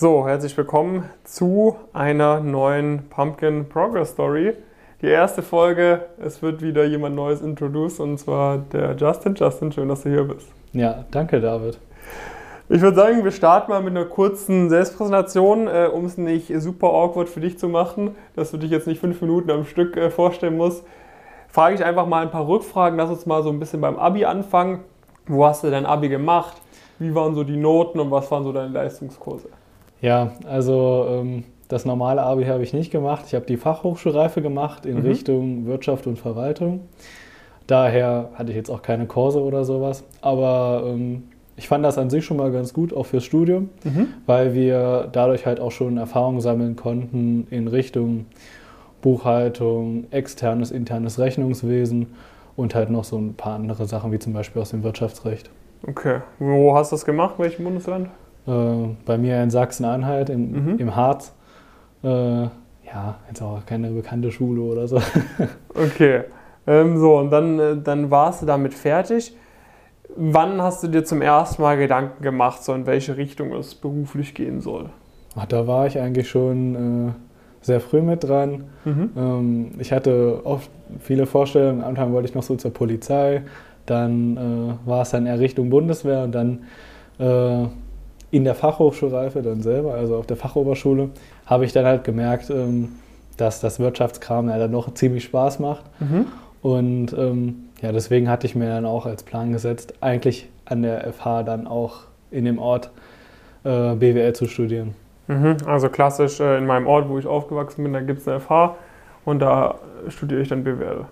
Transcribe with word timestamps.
So, 0.00 0.26
herzlich 0.26 0.56
willkommen 0.56 1.10
zu 1.24 1.76
einer 1.92 2.40
neuen 2.40 3.10
Pumpkin 3.10 3.68
Progress 3.68 4.12
Story. 4.12 4.54
Die 5.02 5.08
erste 5.08 5.42
Folge, 5.42 6.06
es 6.18 6.40
wird 6.40 6.62
wieder 6.62 6.86
jemand 6.86 7.16
Neues 7.16 7.42
introduced 7.42 8.00
und 8.00 8.16
zwar 8.16 8.56
der 8.72 8.96
Justin. 8.96 9.34
Justin, 9.34 9.72
schön, 9.72 9.90
dass 9.90 10.04
du 10.04 10.08
hier 10.08 10.24
bist. 10.24 10.48
Ja, 10.72 11.04
danke 11.10 11.38
David. 11.42 11.78
Ich 12.70 12.80
würde 12.80 12.96
sagen, 12.96 13.24
wir 13.24 13.30
starten 13.30 13.72
mal 13.72 13.82
mit 13.82 13.94
einer 13.94 14.06
kurzen 14.06 14.70
Selbstpräsentation, 14.70 15.68
äh, 15.68 15.90
um 15.92 16.06
es 16.06 16.16
nicht 16.16 16.50
super 16.62 16.86
awkward 16.86 17.28
für 17.28 17.40
dich 17.40 17.58
zu 17.58 17.68
machen, 17.68 18.16
dass 18.36 18.52
du 18.52 18.56
dich 18.56 18.70
jetzt 18.70 18.86
nicht 18.86 19.00
fünf 19.00 19.20
Minuten 19.20 19.50
am 19.50 19.66
Stück 19.66 19.98
äh, 19.98 20.08
vorstellen 20.08 20.56
musst. 20.56 20.82
Frage 21.48 21.74
ich 21.74 21.84
einfach 21.84 22.06
mal 22.06 22.22
ein 22.22 22.30
paar 22.30 22.48
Rückfragen. 22.48 22.96
Lass 22.96 23.10
uns 23.10 23.26
mal 23.26 23.42
so 23.42 23.50
ein 23.50 23.60
bisschen 23.60 23.82
beim 23.82 23.98
Abi 23.98 24.24
anfangen. 24.24 24.80
Wo 25.26 25.44
hast 25.44 25.62
du 25.62 25.70
dein 25.70 25.84
Abi 25.84 26.08
gemacht? 26.08 26.56
Wie 26.98 27.14
waren 27.14 27.34
so 27.34 27.44
die 27.44 27.58
Noten 27.58 28.00
und 28.00 28.10
was 28.10 28.30
waren 28.30 28.44
so 28.44 28.52
deine 28.52 28.72
Leistungskurse? 28.72 29.50
Ja, 30.00 30.32
also 30.48 31.06
ähm, 31.08 31.44
das 31.68 31.84
normale 31.84 32.22
Abi 32.22 32.44
habe 32.44 32.62
ich 32.62 32.72
nicht 32.72 32.90
gemacht. 32.90 33.24
Ich 33.26 33.34
habe 33.34 33.46
die 33.46 33.56
Fachhochschulreife 33.56 34.42
gemacht 34.42 34.86
in 34.86 34.98
mhm. 34.98 35.06
Richtung 35.06 35.66
Wirtschaft 35.66 36.06
und 36.06 36.18
Verwaltung. 36.18 36.80
Daher 37.66 38.30
hatte 38.34 38.50
ich 38.50 38.56
jetzt 38.56 38.70
auch 38.70 38.82
keine 38.82 39.06
Kurse 39.06 39.40
oder 39.40 39.64
sowas. 39.64 40.02
Aber 40.20 40.82
ähm, 40.86 41.24
ich 41.56 41.68
fand 41.68 41.84
das 41.84 41.98
an 41.98 42.10
sich 42.10 42.24
schon 42.24 42.38
mal 42.38 42.50
ganz 42.50 42.72
gut, 42.72 42.92
auch 42.92 43.04
fürs 43.04 43.24
Studium, 43.24 43.68
mhm. 43.84 44.08
weil 44.26 44.54
wir 44.54 45.08
dadurch 45.12 45.46
halt 45.46 45.60
auch 45.60 45.70
schon 45.70 45.98
Erfahrungen 45.98 46.40
sammeln 46.40 46.74
konnten 46.74 47.46
in 47.50 47.68
Richtung 47.68 48.26
Buchhaltung, 49.02 50.06
externes, 50.10 50.70
internes 50.70 51.18
Rechnungswesen 51.18 52.08
und 52.56 52.74
halt 52.74 52.90
noch 52.90 53.04
so 53.04 53.18
ein 53.18 53.34
paar 53.34 53.54
andere 53.54 53.86
Sachen, 53.86 54.10
wie 54.10 54.18
zum 54.18 54.32
Beispiel 54.32 54.60
aus 54.60 54.70
dem 54.70 54.82
Wirtschaftsrecht. 54.82 55.50
Okay. 55.86 56.20
Wo 56.38 56.74
hast 56.74 56.92
du 56.92 56.96
das 56.96 57.04
gemacht? 57.04 57.34
Welchem 57.38 57.64
Bundesland? 57.64 58.08
Äh, 58.50 58.96
bei 59.06 59.16
mir 59.16 59.42
in 59.42 59.50
Sachsen-Anhalt, 59.50 60.28
mhm. 60.30 60.76
im 60.78 60.96
Harz. 60.96 61.32
Äh, 62.02 62.08
ja, 62.08 63.18
jetzt 63.28 63.42
auch 63.42 63.64
keine 63.64 63.90
bekannte 63.90 64.32
Schule 64.32 64.62
oder 64.62 64.88
so. 64.88 65.00
okay. 65.74 66.22
Ähm, 66.66 66.98
so, 66.98 67.18
und 67.18 67.30
dann, 67.30 67.58
äh, 67.58 67.76
dann 67.76 68.10
warst 68.10 68.42
du 68.42 68.46
damit 68.46 68.74
fertig. 68.74 69.36
Wann 70.16 70.60
hast 70.60 70.82
du 70.82 70.88
dir 70.88 71.04
zum 71.04 71.22
ersten 71.22 71.62
Mal 71.62 71.76
Gedanken 71.78 72.22
gemacht, 72.22 72.64
so 72.64 72.74
in 72.74 72.86
welche 72.86 73.16
Richtung 73.16 73.52
es 73.52 73.76
beruflich 73.76 74.34
gehen 74.34 74.60
soll? 74.60 74.90
Ach, 75.36 75.46
da 75.46 75.68
war 75.68 75.86
ich 75.86 76.00
eigentlich 76.00 76.28
schon 76.28 76.74
äh, 76.74 77.12
sehr 77.60 77.80
früh 77.80 78.02
mit 78.02 78.24
dran. 78.24 78.64
Mhm. 78.84 79.10
Ähm, 79.16 79.70
ich 79.78 79.92
hatte 79.92 80.40
oft 80.44 80.70
viele 80.98 81.26
Vorstellungen. 81.26 81.82
Am 81.82 81.90
Anfang 81.90 82.12
wollte 82.12 82.28
ich 82.28 82.34
noch 82.34 82.42
so 82.42 82.56
zur 82.56 82.72
Polizei, 82.72 83.42
dann 83.86 84.36
äh, 84.36 84.88
war 84.88 85.02
es 85.02 85.10
dann 85.10 85.26
eher 85.26 85.38
Richtung 85.38 85.70
Bundeswehr 85.70 86.24
und 86.24 86.32
dann 86.32 86.64
äh, 87.18 87.68
in 88.30 88.44
der 88.44 88.54
Fachhochschulreife 88.54 89.42
dann 89.42 89.62
selber, 89.62 89.94
also 89.94 90.16
auf 90.16 90.26
der 90.26 90.36
Fachoberschule, 90.36 91.10
habe 91.46 91.64
ich 91.64 91.72
dann 91.72 91.84
halt 91.84 92.04
gemerkt, 92.04 92.50
ähm, 92.50 92.90
dass 93.36 93.60
das 93.60 93.80
Wirtschaftskram 93.80 94.48
ja 94.48 94.58
dann 94.58 94.70
noch 94.70 94.92
ziemlich 94.94 95.24
Spaß 95.24 95.58
macht. 95.58 95.84
Mhm. 96.00 96.26
Und 96.62 97.12
ähm, 97.16 97.64
ja, 97.80 97.92
deswegen 97.92 98.28
hatte 98.28 98.46
ich 98.46 98.54
mir 98.54 98.68
dann 98.68 98.84
auch 98.84 99.06
als 99.06 99.22
Plan 99.22 99.52
gesetzt, 99.52 99.94
eigentlich 100.00 100.48
an 100.66 100.82
der 100.82 101.12
FH 101.12 101.42
dann 101.42 101.66
auch 101.66 102.02
in 102.30 102.44
dem 102.44 102.58
Ort 102.58 102.90
äh, 103.64 103.94
BWL 103.94 104.34
zu 104.34 104.46
studieren. 104.46 104.94
Mhm. 105.26 105.56
Also 105.66 105.88
klassisch 105.88 106.40
äh, 106.40 106.58
in 106.58 106.66
meinem 106.66 106.86
Ort, 106.86 107.08
wo 107.08 107.18
ich 107.18 107.26
aufgewachsen 107.26 107.82
bin, 107.82 107.92
da 107.92 108.00
gibt 108.00 108.20
es 108.20 108.28
eine 108.28 108.40
FH 108.40 108.76
und 109.24 109.40
da 109.40 109.76
studiere 110.08 110.42
ich 110.42 110.48
dann 110.48 110.64
BWL. 110.64 111.06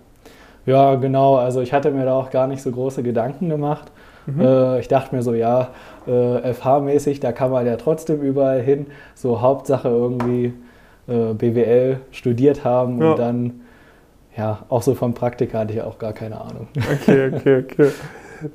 Ja, 0.66 0.96
genau. 0.96 1.36
Also 1.36 1.62
ich 1.62 1.72
hatte 1.72 1.91
mir 1.91 2.05
da 2.05 2.12
auch 2.12 2.30
gar 2.30 2.46
nicht 2.46 2.62
so 2.62 2.70
große 2.70 3.02
Gedanken 3.02 3.48
gemacht. 3.48 3.91
Mhm. 4.28 4.40
Äh, 4.40 4.80
ich 4.80 4.88
dachte 4.88 5.14
mir 5.14 5.22
so, 5.22 5.34
ja, 5.34 5.68
äh, 6.06 6.52
FH-mäßig, 6.52 7.20
da 7.20 7.32
kann 7.32 7.50
man 7.50 7.66
ja 7.66 7.76
trotzdem 7.76 8.20
überall 8.20 8.60
hin. 8.60 8.86
So 9.14 9.40
Hauptsache 9.40 9.88
irgendwie 9.88 10.52
äh, 11.08 11.34
BWL 11.34 12.00
studiert 12.10 12.64
haben 12.64 13.00
ja. 13.00 13.10
und 13.10 13.18
dann, 13.18 13.60
ja, 14.36 14.60
auch 14.68 14.82
so 14.82 14.94
vom 14.94 15.14
Praktika 15.14 15.60
hatte 15.60 15.72
ich 15.72 15.82
auch 15.82 15.98
gar 15.98 16.12
keine 16.12 16.40
Ahnung. 16.40 16.68
Okay, 16.77 17.33
okay, 17.34 17.64
okay. 17.64 17.90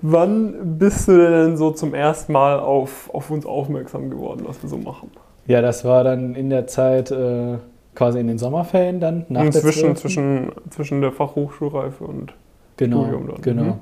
Wann 0.02 0.78
bist 0.78 1.08
du 1.10 1.18
denn 1.18 1.58
so 1.58 1.72
zum 1.72 1.94
ersten 1.94 2.32
Mal 2.32 2.60
auf, 2.60 3.10
auf 3.14 3.30
uns 3.32 3.46
aufmerksam 3.46 4.10
geworden, 4.10 4.44
was 4.46 4.62
wir 4.62 4.70
so 4.70 4.78
machen? 4.78 5.12
Ja, 5.46 5.62
das 5.62 5.84
war 5.84 6.06
dann 6.06 6.36
in 6.36 6.50
der 6.50 6.68
Zeit 6.68 7.12
äh, 7.12 7.58
quasi 7.96 8.20
in 8.20 8.28
den 8.28 8.38
Sommerferien 8.38 9.02
dann. 9.02 9.26
Nach 9.28 9.50
zwischen, 9.50 9.96
zwischen, 9.98 10.52
zwischen 10.70 11.02
der 11.02 11.12
Fachhochschulreife 11.12 12.06
und 12.06 12.34
genau, 12.78 13.02
Studium 13.02 13.28
dann. 13.28 13.42
Genau. 13.42 13.64
Mhm. 13.64 13.80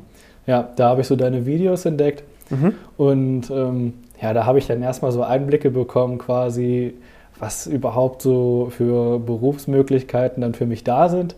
Ja, 0.47 0.69
da 0.75 0.89
habe 0.89 1.01
ich 1.01 1.07
so 1.07 1.15
deine 1.15 1.45
Videos 1.45 1.85
entdeckt 1.85 2.23
mhm. 2.49 2.73
und 2.97 3.51
ähm, 3.51 3.93
ja, 4.21 4.33
da 4.33 4.45
habe 4.45 4.59
ich 4.59 4.67
dann 4.67 4.81
erstmal 4.81 5.11
so 5.11 5.23
Einblicke 5.23 5.71
bekommen, 5.71 6.17
quasi, 6.17 6.93
was 7.39 7.67
überhaupt 7.67 8.21
so 8.21 8.67
für 8.69 9.19
Berufsmöglichkeiten 9.19 10.41
dann 10.41 10.53
für 10.53 10.65
mich 10.65 10.83
da 10.83 11.09
sind. 11.09 11.35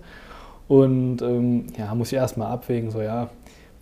Und 0.68 1.22
ähm, 1.22 1.68
ja, 1.78 1.94
muss 1.96 2.12
ich 2.12 2.18
erstmal 2.18 2.52
abwägen, 2.52 2.92
so 2.92 3.02
ja, 3.02 3.30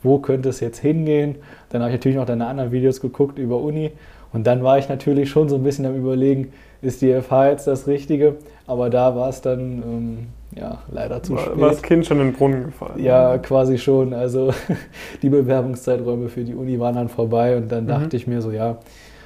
wo 0.04 0.20
könnte 0.20 0.50
es 0.50 0.60
jetzt 0.60 0.80
hingehen? 0.80 1.36
Dann 1.70 1.82
habe 1.82 1.92
ich 1.92 1.98
natürlich 1.98 2.18
noch 2.18 2.26
deine 2.26 2.48
anderen 2.48 2.72
Videos 2.72 3.02
geguckt 3.02 3.40
über 3.40 3.60
Uni 3.60 3.92
und 4.34 4.48
dann 4.48 4.64
war 4.64 4.78
ich 4.78 4.90
natürlich 4.90 5.30
schon 5.30 5.50
so 5.50 5.56
ein 5.56 5.64
bisschen 5.64 5.86
am 5.86 5.96
Überlegen, 5.96 6.54
ist 6.82 7.02
die 7.02 7.14
FH 7.14 7.50
jetzt 7.50 7.68
das 7.68 7.88
Richtige? 7.88 8.38
Aber 8.72 8.90
da 8.90 9.14
war 9.18 9.28
es 9.28 9.42
dann 9.42 9.60
ähm, 9.60 10.18
ja, 10.56 10.78
leider 10.90 11.22
zu 11.22 11.34
war, 11.34 11.42
spät. 11.42 11.60
War 11.60 11.70
das 11.72 11.82
Kind 11.82 12.06
schon 12.06 12.22
in 12.22 12.28
den 12.28 12.34
Brunnen 12.34 12.64
gefallen? 12.68 13.04
Ja, 13.04 13.38
quasi 13.38 13.78
schon. 13.78 14.14
Also 14.14 14.54
die 15.22 15.30
Bewerbungszeiträume 15.30 16.30
für 16.30 16.46
die 16.46 16.56
Uni 16.56 16.80
waren 16.80 16.96
dann 16.96 17.10
vorbei 17.10 17.58
und 17.58 17.70
dann 17.70 17.84
mhm. 17.84 17.90
dachte 17.90 18.16
ich 18.16 18.28
mir 18.28 18.42
so, 18.42 18.50
ja, 18.50 18.78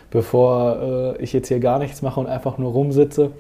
bevor 0.10 1.14
äh, 1.20 1.24
ich 1.24 1.32
jetzt 1.32 1.50
hier 1.50 1.60
gar 1.60 1.78
nichts 1.78 2.02
mache 2.02 2.20
und 2.20 2.26
einfach 2.26 2.58
nur 2.58 2.72
rumsitze, 2.72 3.34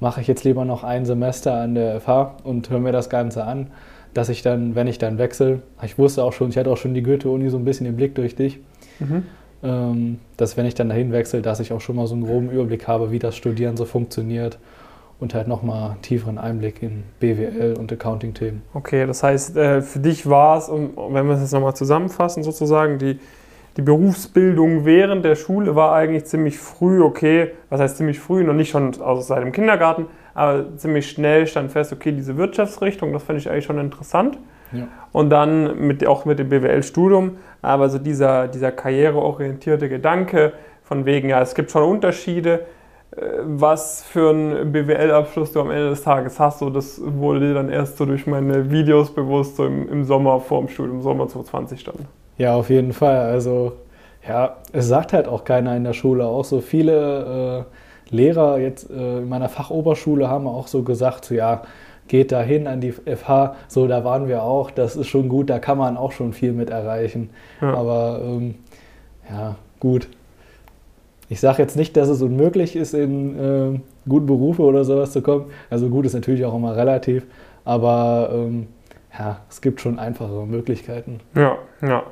mache 0.00 0.20
ich 0.20 0.26
jetzt 0.26 0.42
lieber 0.42 0.64
noch 0.64 0.82
ein 0.82 1.06
Semester 1.06 1.54
an 1.54 1.76
der 1.76 2.00
FH 2.00 2.38
und 2.42 2.68
höre 2.68 2.80
mir 2.80 2.90
das 2.90 3.08
Ganze 3.08 3.44
an, 3.44 3.68
dass 4.14 4.30
ich 4.30 4.42
dann, 4.42 4.74
wenn 4.74 4.88
ich 4.88 4.98
dann 4.98 5.18
wechsle, 5.18 5.62
ich 5.84 5.98
wusste 5.98 6.24
auch 6.24 6.32
schon, 6.32 6.48
ich 6.48 6.58
hatte 6.58 6.72
auch 6.72 6.78
schon 6.78 6.94
die 6.94 7.04
Goethe-Uni 7.04 7.48
so 7.48 7.58
ein 7.58 7.64
bisschen 7.64 7.86
im 7.86 7.94
Blick 7.94 8.16
durch 8.16 8.34
dich, 8.34 8.58
mhm 8.98 9.22
ähm, 9.62 10.18
dass 10.36 10.56
wenn 10.56 10.66
ich 10.66 10.74
dann 10.74 10.88
dahin 10.88 11.10
wechsle, 11.12 11.42
dass 11.42 11.58
ich 11.60 11.72
auch 11.72 11.80
schon 11.80 11.96
mal 11.96 12.06
so 12.06 12.14
einen 12.14 12.24
groben 12.24 12.48
Überblick 12.50 12.86
habe, 12.86 13.10
wie 13.10 13.18
das 13.18 13.36
Studieren 13.36 13.76
so 13.76 13.84
funktioniert 13.84 14.58
und 15.20 15.34
halt 15.34 15.48
nochmal 15.48 15.96
tieferen 16.02 16.38
Einblick 16.38 16.82
in 16.82 17.04
BWL 17.20 17.74
und 17.78 17.92
Accounting-Themen. 17.92 18.62
Okay, 18.74 19.06
das 19.06 19.22
heißt, 19.22 19.56
äh, 19.56 19.82
für 19.82 19.98
dich 19.98 20.28
war 20.28 20.58
es, 20.58 20.70
wenn 20.70 21.26
wir 21.26 21.34
es 21.34 21.40
jetzt 21.40 21.52
nochmal 21.52 21.74
zusammenfassen, 21.74 22.42
sozusagen, 22.42 22.98
die, 22.98 23.18
die 23.76 23.82
Berufsbildung 23.82 24.84
während 24.84 25.24
der 25.24 25.34
Schule 25.34 25.74
war 25.74 25.94
eigentlich 25.94 26.24
ziemlich 26.26 26.58
früh, 26.58 27.02
okay, 27.02 27.52
was 27.68 27.80
heißt 27.80 27.96
ziemlich 27.96 28.20
früh, 28.20 28.44
noch 28.44 28.54
nicht 28.54 28.70
schon 28.70 29.00
also 29.00 29.20
seit 29.20 29.42
dem 29.42 29.52
Kindergarten, 29.52 30.06
aber 30.34 30.76
ziemlich 30.76 31.10
schnell 31.10 31.46
stand 31.46 31.72
fest, 31.72 31.92
okay, 31.92 32.12
diese 32.12 32.36
Wirtschaftsrichtung, 32.36 33.12
das 33.12 33.24
fand 33.24 33.38
ich 33.38 33.50
eigentlich 33.50 33.64
schon 33.64 33.78
interessant. 33.78 34.38
Ja. 34.70 34.86
Und 35.12 35.30
dann 35.30 35.86
mit, 35.86 36.06
auch 36.06 36.26
mit 36.26 36.38
dem 36.38 36.50
BWL-Studium 36.50 37.38
aber 37.62 37.88
so 37.88 37.98
dieser, 37.98 38.48
dieser 38.48 38.72
karriereorientierte 38.72 39.88
Gedanke 39.88 40.52
von 40.82 41.04
wegen, 41.06 41.28
ja, 41.28 41.40
es 41.40 41.54
gibt 41.54 41.70
schon 41.70 41.82
Unterschiede, 41.82 42.66
was 43.42 44.02
für 44.04 44.30
einen 44.30 44.72
BWL-Abschluss 44.72 45.52
du 45.52 45.60
am 45.60 45.70
Ende 45.70 45.90
des 45.90 46.02
Tages 46.02 46.38
hast, 46.38 46.58
so 46.58 46.70
das 46.70 47.00
wurde 47.02 47.54
dann 47.54 47.70
erst 47.70 47.96
so 47.96 48.04
durch 48.04 48.26
meine 48.26 48.70
Videos 48.70 49.10
bewusst, 49.10 49.56
so 49.56 49.64
im, 49.64 49.88
im 49.88 50.04
Sommer 50.04 50.40
vor 50.40 50.60
dem 50.60 50.68
Studium, 50.68 51.02
Sommer 51.02 51.26
2020 51.26 51.84
dann. 51.84 51.94
Ja, 52.36 52.54
auf 52.54 52.70
jeden 52.70 52.92
Fall. 52.92 53.18
Also, 53.18 53.72
ja, 54.26 54.58
es 54.72 54.88
sagt 54.88 55.12
halt 55.12 55.26
auch 55.26 55.44
keiner 55.44 55.74
in 55.76 55.84
der 55.84 55.94
Schule. 55.94 56.26
Auch 56.26 56.44
so 56.44 56.60
viele 56.60 57.66
äh, 58.10 58.14
Lehrer 58.14 58.58
jetzt 58.58 58.90
äh, 58.90 59.18
in 59.18 59.28
meiner 59.28 59.48
Fachoberschule 59.48 60.28
haben 60.28 60.46
auch 60.46 60.66
so 60.66 60.82
gesagt, 60.82 61.24
so 61.24 61.34
ja, 61.34 61.62
geht 62.08 62.30
da 62.30 62.42
hin 62.42 62.66
an 62.66 62.80
die 62.80 62.92
FH, 62.92 63.54
so 63.68 63.86
da 63.86 64.04
waren 64.04 64.28
wir 64.28 64.42
auch, 64.42 64.70
das 64.70 64.96
ist 64.96 65.08
schon 65.08 65.28
gut, 65.28 65.50
da 65.50 65.58
kann 65.58 65.78
man 65.78 65.96
auch 65.96 66.12
schon 66.12 66.32
viel 66.32 66.52
mit 66.52 66.70
erreichen. 66.70 67.30
Ja. 67.60 67.74
Aber 67.74 68.20
ähm, 68.22 68.54
ja, 69.30 69.56
gut. 69.80 70.08
Ich 71.28 71.40
sage 71.40 71.62
jetzt 71.62 71.76
nicht, 71.76 71.96
dass 71.96 72.08
es 72.08 72.22
unmöglich 72.22 72.74
ist, 72.74 72.94
in 72.94 73.38
äh, 73.38 73.80
gute 74.08 74.26
Berufe 74.26 74.62
oder 74.62 74.84
sowas 74.84 75.12
zu 75.12 75.22
kommen. 75.22 75.46
Also 75.68 75.88
gut 75.88 76.06
ist 76.06 76.14
natürlich 76.14 76.44
auch 76.44 76.54
immer 76.54 76.74
relativ, 76.76 77.26
aber 77.64 78.30
ähm, 78.32 78.68
ja, 79.18 79.40
es 79.50 79.60
gibt 79.60 79.80
schon 79.80 79.98
einfachere 79.98 80.46
Möglichkeiten. 80.46 81.20
Ja, 81.34 81.58
ja. 81.82 82.04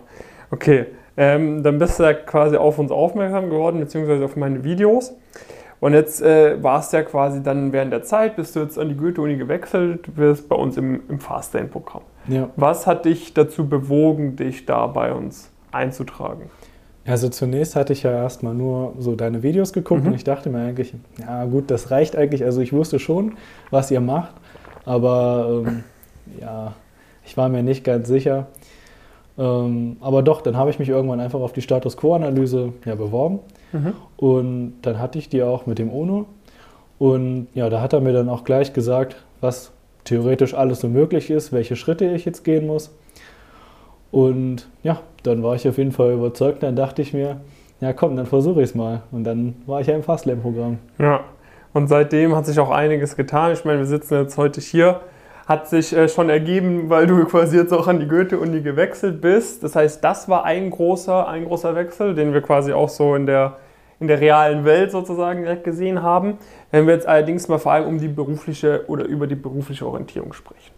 Okay. 0.50 0.86
Ähm, 1.16 1.62
dann 1.62 1.78
bist 1.78 1.98
du 1.98 2.02
ja 2.02 2.12
quasi 2.12 2.56
auf 2.56 2.78
uns 2.78 2.90
aufmerksam 2.90 3.48
geworden, 3.48 3.80
beziehungsweise 3.80 4.24
auf 4.24 4.36
meine 4.36 4.64
Videos. 4.64 5.14
Und 5.80 5.94
jetzt 5.94 6.22
äh, 6.22 6.62
warst 6.62 6.92
du 6.92 6.98
ja 6.98 7.02
quasi 7.02 7.42
dann 7.42 7.72
während 7.72 7.92
der 7.92 8.02
Zeit, 8.02 8.36
bist 8.36 8.56
du 8.56 8.60
jetzt 8.60 8.78
an 8.78 8.88
die 8.88 8.96
Goethe-Uni 8.96 9.36
gewechselt, 9.36 10.16
wirst 10.16 10.48
bei 10.48 10.56
uns 10.56 10.76
im, 10.76 11.02
im 11.08 11.20
Fastlane-Programm. 11.20 12.02
Ja. 12.28 12.48
Was 12.56 12.86
hat 12.86 13.04
dich 13.04 13.34
dazu 13.34 13.68
bewogen, 13.68 14.36
dich 14.36 14.66
da 14.66 14.86
bei 14.86 15.12
uns 15.12 15.50
einzutragen? 15.72 16.50
Also 17.06 17.28
zunächst 17.28 17.76
hatte 17.76 17.92
ich 17.92 18.02
ja 18.02 18.10
erstmal 18.10 18.54
nur 18.54 18.94
so 18.98 19.14
deine 19.14 19.42
Videos 19.42 19.72
geguckt 19.72 20.02
mhm. 20.02 20.08
und 20.08 20.14
ich 20.14 20.24
dachte 20.24 20.50
mir 20.50 20.58
eigentlich, 20.58 20.94
ja 21.20 21.44
gut, 21.44 21.70
das 21.70 21.90
reicht 21.90 22.16
eigentlich. 22.16 22.44
Also 22.44 22.60
ich 22.60 22.72
wusste 22.72 22.98
schon, 22.98 23.34
was 23.70 23.90
ihr 23.90 24.00
macht, 24.00 24.34
aber 24.84 25.62
ähm, 25.66 25.84
ja, 26.40 26.74
ich 27.24 27.36
war 27.36 27.48
mir 27.48 27.62
nicht 27.62 27.84
ganz 27.84 28.08
sicher. 28.08 28.46
Ähm, 29.38 29.98
aber 30.00 30.22
doch, 30.22 30.40
dann 30.40 30.56
habe 30.56 30.70
ich 30.70 30.78
mich 30.78 30.88
irgendwann 30.88 31.20
einfach 31.20 31.40
auf 31.40 31.52
die 31.52 31.62
Status 31.62 31.96
Quo-Analyse 31.96 32.72
ja, 32.84 32.94
beworben. 32.94 33.40
Mhm. 33.72 33.92
Und 34.16 34.74
dann 34.82 34.98
hatte 34.98 35.18
ich 35.18 35.28
die 35.28 35.42
auch 35.42 35.66
mit 35.66 35.78
dem 35.78 35.90
UNO. 35.90 36.26
Und 36.98 37.48
ja, 37.54 37.68
da 37.68 37.80
hat 37.80 37.92
er 37.92 38.00
mir 38.00 38.12
dann 38.12 38.28
auch 38.28 38.44
gleich 38.44 38.72
gesagt, 38.72 39.16
was 39.40 39.72
theoretisch 40.04 40.54
alles 40.54 40.80
so 40.80 40.88
möglich 40.88 41.30
ist, 41.30 41.52
welche 41.52 41.76
Schritte 41.76 42.06
ich 42.06 42.24
jetzt 42.24 42.44
gehen 42.44 42.66
muss. 42.66 42.90
Und 44.10 44.68
ja, 44.82 45.00
dann 45.22 45.42
war 45.42 45.54
ich 45.54 45.68
auf 45.68 45.78
jeden 45.78 45.92
Fall 45.92 46.12
überzeugt. 46.12 46.62
Dann 46.62 46.76
dachte 46.76 47.02
ich 47.02 47.12
mir, 47.12 47.40
ja 47.80 47.92
komm, 47.92 48.16
dann 48.16 48.26
versuche 48.26 48.62
ich 48.62 48.70
es 48.70 48.74
mal. 48.74 49.02
Und 49.12 49.24
dann 49.24 49.56
war 49.66 49.80
ich 49.80 49.86
ja 49.86 49.94
im 49.94 50.02
Fastlane-Programm. 50.02 50.78
Ja, 50.98 51.24
und 51.76 51.88
seitdem 51.88 52.34
hat 52.34 52.46
sich 52.46 52.58
auch 52.58 52.70
einiges 52.70 53.16
getan. 53.16 53.52
Ich 53.52 53.66
meine, 53.66 53.80
wir 53.80 53.84
sitzen 53.84 54.14
jetzt 54.14 54.38
heute 54.38 54.62
hier. 54.62 55.02
Hat 55.46 55.68
sich 55.68 55.94
äh, 55.94 56.08
schon 56.08 56.30
ergeben, 56.30 56.88
weil 56.88 57.06
du 57.06 57.22
quasi 57.26 57.58
jetzt 57.58 57.70
auch 57.70 57.86
an 57.86 58.00
die 58.00 58.08
Goethe-Uni 58.08 58.62
gewechselt 58.62 59.20
bist. 59.20 59.62
Das 59.62 59.76
heißt, 59.76 60.02
das 60.02 60.26
war 60.26 60.46
ein 60.46 60.70
großer, 60.70 61.28
ein 61.28 61.44
großer 61.44 61.74
Wechsel, 61.74 62.14
den 62.14 62.32
wir 62.32 62.40
quasi 62.40 62.72
auch 62.72 62.88
so 62.88 63.14
in 63.14 63.26
der, 63.26 63.58
in 64.00 64.08
der 64.08 64.22
realen 64.22 64.64
Welt 64.64 64.90
sozusagen 64.90 65.42
direkt 65.42 65.64
gesehen 65.64 66.02
haben. 66.02 66.38
Wenn 66.70 66.86
wir 66.86 66.94
jetzt 66.94 67.06
allerdings 67.06 67.46
mal 67.46 67.58
vor 67.58 67.72
allem 67.72 67.86
um 67.86 67.98
die 67.98 68.08
berufliche 68.08 68.84
oder 68.88 69.04
über 69.04 69.26
die 69.26 69.34
berufliche 69.34 69.86
Orientierung 69.86 70.32
sprechen. 70.32 70.72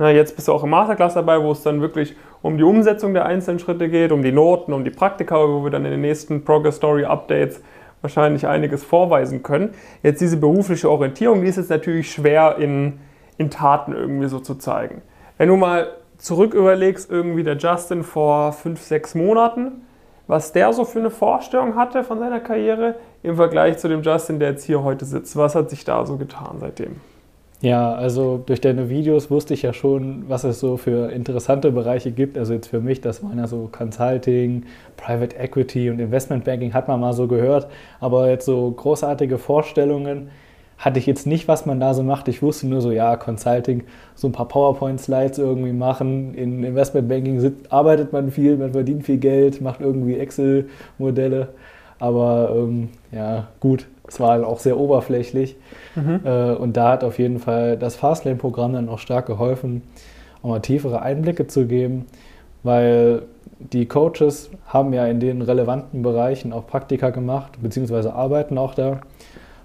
Na, 0.00 0.12
jetzt 0.12 0.36
bist 0.36 0.46
du 0.46 0.52
auch 0.52 0.62
im 0.62 0.70
Masterclass 0.70 1.14
dabei, 1.14 1.42
wo 1.42 1.50
es 1.50 1.64
dann 1.64 1.80
wirklich 1.80 2.14
um 2.40 2.56
die 2.56 2.62
Umsetzung 2.62 3.14
der 3.14 3.26
einzelnen 3.26 3.58
Schritte 3.58 3.88
geht, 3.88 4.12
um 4.12 4.22
die 4.22 4.30
Noten, 4.30 4.72
um 4.72 4.84
die 4.84 4.90
Praktika, 4.90 5.36
wo 5.36 5.64
wir 5.64 5.72
dann 5.72 5.84
in 5.84 5.90
den 5.90 6.00
nächsten 6.00 6.44
Progress 6.44 6.76
Story 6.76 7.04
Updates 7.04 7.60
wahrscheinlich 8.00 8.46
einiges 8.46 8.84
vorweisen 8.84 9.42
können. 9.42 9.74
Jetzt 10.04 10.20
diese 10.20 10.36
berufliche 10.36 10.88
Orientierung, 10.88 11.40
die 11.40 11.48
ist 11.48 11.56
jetzt 11.56 11.70
natürlich 11.70 12.12
schwer 12.12 12.58
in, 12.58 13.00
in 13.38 13.50
Taten 13.50 13.92
irgendwie 13.92 14.28
so 14.28 14.38
zu 14.38 14.54
zeigen. 14.54 15.02
Wenn 15.36 15.48
du 15.48 15.56
mal 15.56 15.88
zurück 16.16 16.54
überlegst, 16.54 17.10
irgendwie 17.10 17.42
der 17.42 17.56
Justin 17.56 18.04
vor 18.04 18.52
fünf, 18.52 18.80
sechs 18.80 19.16
Monaten, 19.16 19.84
was 20.28 20.52
der 20.52 20.72
so 20.72 20.84
für 20.84 21.00
eine 21.00 21.10
Vorstellung 21.10 21.74
hatte 21.74 22.04
von 22.04 22.20
seiner 22.20 22.38
Karriere 22.38 22.94
im 23.24 23.34
Vergleich 23.34 23.78
zu 23.78 23.88
dem 23.88 24.02
Justin, 24.02 24.38
der 24.38 24.50
jetzt 24.50 24.62
hier 24.62 24.84
heute 24.84 25.04
sitzt. 25.04 25.36
Was 25.36 25.56
hat 25.56 25.70
sich 25.70 25.84
da 25.84 26.06
so 26.06 26.18
getan 26.18 26.58
seitdem? 26.60 27.00
Ja, 27.60 27.92
also 27.92 28.40
durch 28.46 28.60
deine 28.60 28.88
Videos 28.88 29.32
wusste 29.32 29.52
ich 29.52 29.62
ja 29.62 29.72
schon, 29.72 30.28
was 30.28 30.44
es 30.44 30.60
so 30.60 30.76
für 30.76 31.10
interessante 31.10 31.72
Bereiche 31.72 32.12
gibt. 32.12 32.38
Also 32.38 32.54
jetzt 32.54 32.68
für 32.68 32.78
mich, 32.80 33.00
das 33.00 33.24
waren 33.24 33.36
ja 33.38 33.48
so 33.48 33.68
Consulting, 33.72 34.64
Private 34.96 35.36
Equity 35.36 35.90
und 35.90 35.98
Investment 35.98 36.44
Banking 36.44 36.72
hat 36.72 36.86
man 36.86 37.00
mal 37.00 37.12
so 37.14 37.26
gehört. 37.26 37.66
Aber 37.98 38.30
jetzt 38.30 38.44
so 38.46 38.70
großartige 38.70 39.38
Vorstellungen 39.38 40.30
hatte 40.78 41.00
ich 41.00 41.06
jetzt 41.06 41.26
nicht, 41.26 41.48
was 41.48 41.66
man 41.66 41.80
da 41.80 41.94
so 41.94 42.04
macht. 42.04 42.28
Ich 42.28 42.42
wusste 42.42 42.68
nur 42.68 42.80
so, 42.80 42.92
ja, 42.92 43.16
Consulting, 43.16 43.82
so 44.14 44.28
ein 44.28 44.32
paar 44.32 44.46
PowerPoint-Slides 44.46 45.38
irgendwie 45.38 45.72
machen. 45.72 46.34
In 46.34 46.62
Investment 46.62 47.08
Banking 47.08 47.52
arbeitet 47.70 48.12
man 48.12 48.30
viel, 48.30 48.56
man 48.56 48.70
verdient 48.70 49.04
viel 49.04 49.18
Geld, 49.18 49.60
macht 49.60 49.80
irgendwie 49.80 50.16
Excel-Modelle. 50.16 51.48
Aber 51.98 52.52
ähm, 52.54 52.90
ja, 53.12 53.48
gut, 53.60 53.86
es 54.06 54.20
war 54.20 54.30
halt 54.30 54.44
auch 54.44 54.58
sehr 54.58 54.78
oberflächlich. 54.78 55.56
Mhm. 55.94 56.20
Äh, 56.24 56.52
und 56.52 56.76
da 56.76 56.92
hat 56.92 57.04
auf 57.04 57.18
jeden 57.18 57.38
Fall 57.38 57.76
das 57.76 57.96
Fastlane-Programm 57.96 58.72
dann 58.72 58.88
auch 58.88 58.98
stark 58.98 59.26
geholfen, 59.26 59.82
auch 60.42 60.50
mal 60.50 60.60
tiefere 60.60 61.02
Einblicke 61.02 61.46
zu 61.46 61.66
geben, 61.66 62.06
weil 62.62 63.22
die 63.58 63.86
Coaches 63.86 64.50
haben 64.66 64.92
ja 64.92 65.06
in 65.06 65.20
den 65.20 65.42
relevanten 65.42 66.02
Bereichen 66.02 66.52
auch 66.52 66.66
Praktika 66.66 67.10
gemacht, 67.10 67.60
beziehungsweise 67.60 68.14
arbeiten 68.14 68.56
auch 68.56 68.74
da. 68.74 69.00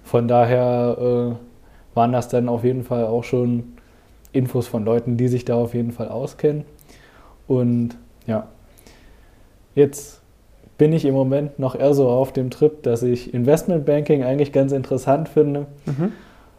Von 0.02 0.26
daher 0.28 0.96
äh, 0.98 1.96
waren 1.96 2.12
das 2.12 2.28
dann 2.28 2.48
auf 2.48 2.64
jeden 2.64 2.82
Fall 2.82 3.06
auch 3.06 3.24
schon 3.24 3.74
Infos 4.32 4.66
von 4.66 4.84
Leuten, 4.84 5.16
die 5.16 5.28
sich 5.28 5.44
da 5.44 5.54
auf 5.54 5.74
jeden 5.74 5.92
Fall 5.92 6.08
auskennen. 6.08 6.64
Und 7.46 7.96
ja, 8.26 8.48
jetzt 9.74 10.23
bin 10.78 10.92
ich 10.92 11.04
im 11.04 11.14
Moment 11.14 11.58
noch 11.58 11.74
eher 11.78 11.94
so 11.94 12.08
auf 12.08 12.32
dem 12.32 12.50
Trip, 12.50 12.82
dass 12.82 13.02
ich 13.02 13.32
Investmentbanking 13.32 14.24
eigentlich 14.24 14.52
ganz 14.52 14.72
interessant 14.72 15.28
finde. 15.28 15.66
Mhm. 15.86 16.12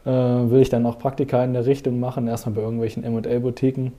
Äh, 0.06 0.52
will 0.52 0.62
ich 0.62 0.70
dann 0.70 0.86
auch 0.86 1.00
Praktika 1.00 1.44
in 1.44 1.54
der 1.54 1.66
Richtung 1.66 2.00
machen, 2.00 2.28
erstmal 2.28 2.56
bei 2.56 2.62
irgendwelchen 2.62 3.04
MA-Boutiquen. 3.04 3.92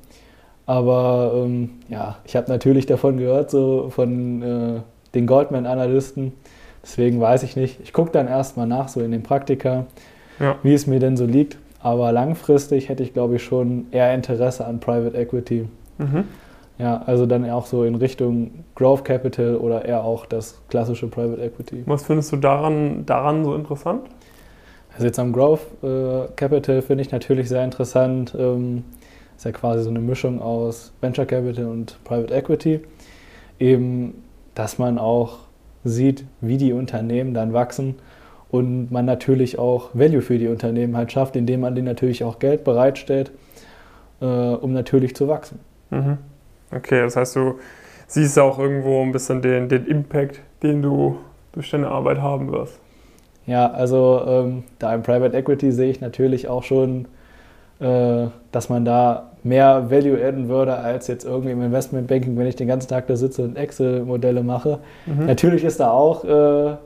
Aber 0.64 1.32
ähm, 1.34 1.70
ja, 1.88 2.16
ich 2.24 2.36
habe 2.36 2.50
natürlich 2.50 2.86
davon 2.86 3.18
gehört, 3.18 3.50
so 3.50 3.88
von 3.90 4.42
äh, 4.42 4.80
den 5.14 5.26
Goldman-Analysten. 5.26 6.32
Deswegen 6.82 7.20
weiß 7.20 7.42
ich 7.42 7.56
nicht. 7.56 7.80
Ich 7.82 7.92
gucke 7.92 8.10
dann 8.12 8.28
erstmal 8.28 8.66
nach, 8.66 8.88
so 8.88 9.00
in 9.00 9.10
den 9.10 9.22
Praktika, 9.22 9.86
ja. 10.38 10.56
wie 10.62 10.74
es 10.74 10.86
mir 10.86 11.00
denn 11.00 11.16
so 11.16 11.26
liegt. 11.26 11.58
Aber 11.80 12.10
langfristig 12.12 12.88
hätte 12.88 13.02
ich, 13.02 13.12
glaube 13.12 13.36
ich, 13.36 13.44
schon 13.44 13.86
eher 13.90 14.14
Interesse 14.14 14.64
an 14.66 14.80
Private 14.80 15.16
Equity. 15.16 15.68
Mhm. 15.98 16.24
Ja, 16.78 17.02
also 17.06 17.25
dann 17.25 17.49
auch 17.49 17.67
so 17.67 17.84
in 17.84 17.94
Richtung 17.94 18.64
Growth 18.75 19.05
Capital 19.05 19.56
oder 19.56 19.84
eher 19.84 20.05
auch 20.05 20.26
das 20.26 20.61
klassische 20.69 21.06
Private 21.06 21.43
Equity. 21.43 21.82
Was 21.87 22.05
findest 22.05 22.32
du 22.32 22.37
daran, 22.37 23.06
daran 23.06 23.44
so 23.44 23.55
interessant? 23.55 24.02
Also 24.93 25.06
jetzt 25.06 25.19
am 25.19 25.32
Growth 25.32 25.61
äh, 25.82 26.28
Capital 26.37 26.82
finde 26.82 27.02
ich 27.02 27.12
natürlich 27.12 27.49
sehr 27.49 27.64
interessant. 27.64 28.34
Ähm, 28.38 28.84
ist 29.37 29.44
ja 29.44 29.52
quasi 29.52 29.84
so 29.84 29.90
eine 29.90 30.00
Mischung 30.00 30.40
aus 30.40 30.93
Venture 31.00 31.26
Capital 31.26 31.67
und 31.67 32.02
Private 32.05 32.34
Equity. 32.34 32.81
Eben, 33.58 34.23
dass 34.55 34.78
man 34.78 34.99
auch 34.99 35.40
sieht, 35.84 36.25
wie 36.40 36.56
die 36.56 36.73
Unternehmen 36.73 37.34
dann 37.34 37.52
wachsen 37.52 37.96
und 38.50 38.90
man 38.90 39.05
natürlich 39.05 39.58
auch 39.58 39.90
Value 39.93 40.23
für 40.23 40.38
die 40.38 40.49
Unternehmen 40.49 40.96
halt 40.96 41.12
schafft, 41.12 41.37
indem 41.37 41.61
man 41.61 41.75
denen 41.75 41.87
natürlich 41.87 42.25
auch 42.25 42.38
Geld 42.38 42.64
bereitstellt, 42.64 43.32
äh, 44.20 44.25
um 44.25 44.73
natürlich 44.73 45.14
zu 45.14 45.28
wachsen. 45.28 45.61
Mhm. 45.90 46.19
Okay, 46.74 47.02
das 47.02 47.16
heißt, 47.16 47.36
du 47.36 47.58
siehst 48.06 48.38
auch 48.38 48.58
irgendwo 48.58 49.02
ein 49.02 49.12
bisschen 49.12 49.42
den, 49.42 49.68
den 49.68 49.86
Impact, 49.86 50.40
den 50.62 50.82
du 50.82 51.18
durch 51.52 51.70
deine 51.70 51.88
Arbeit 51.88 52.20
haben 52.20 52.52
wirst. 52.52 52.78
Ja, 53.46 53.70
also 53.70 54.22
ähm, 54.26 54.64
da 54.78 54.94
im 54.94 55.02
Private 55.02 55.36
Equity 55.36 55.70
sehe 55.70 55.90
ich 55.90 56.00
natürlich 56.00 56.48
auch 56.48 56.64
schon, 56.64 57.06
äh, 57.78 58.26
dass 58.50 58.68
man 58.68 58.84
da 58.84 59.30
mehr 59.44 59.90
Value 59.90 60.18
adden 60.22 60.48
würde 60.48 60.74
als 60.74 61.06
jetzt 61.06 61.24
irgendwie 61.24 61.52
im 61.52 61.62
Investment 61.62 62.08
Banking, 62.08 62.36
wenn 62.36 62.48
ich 62.48 62.56
den 62.56 62.66
ganzen 62.66 62.88
Tag 62.88 63.06
da 63.06 63.16
sitze 63.16 63.42
und 63.44 63.56
Excel-Modelle 63.56 64.42
mache. 64.42 64.80
Mhm. 65.06 65.26
Natürlich 65.26 65.62
ist 65.62 65.78
da 65.78 65.90
auch 65.90 66.24
äh, 66.24 66.76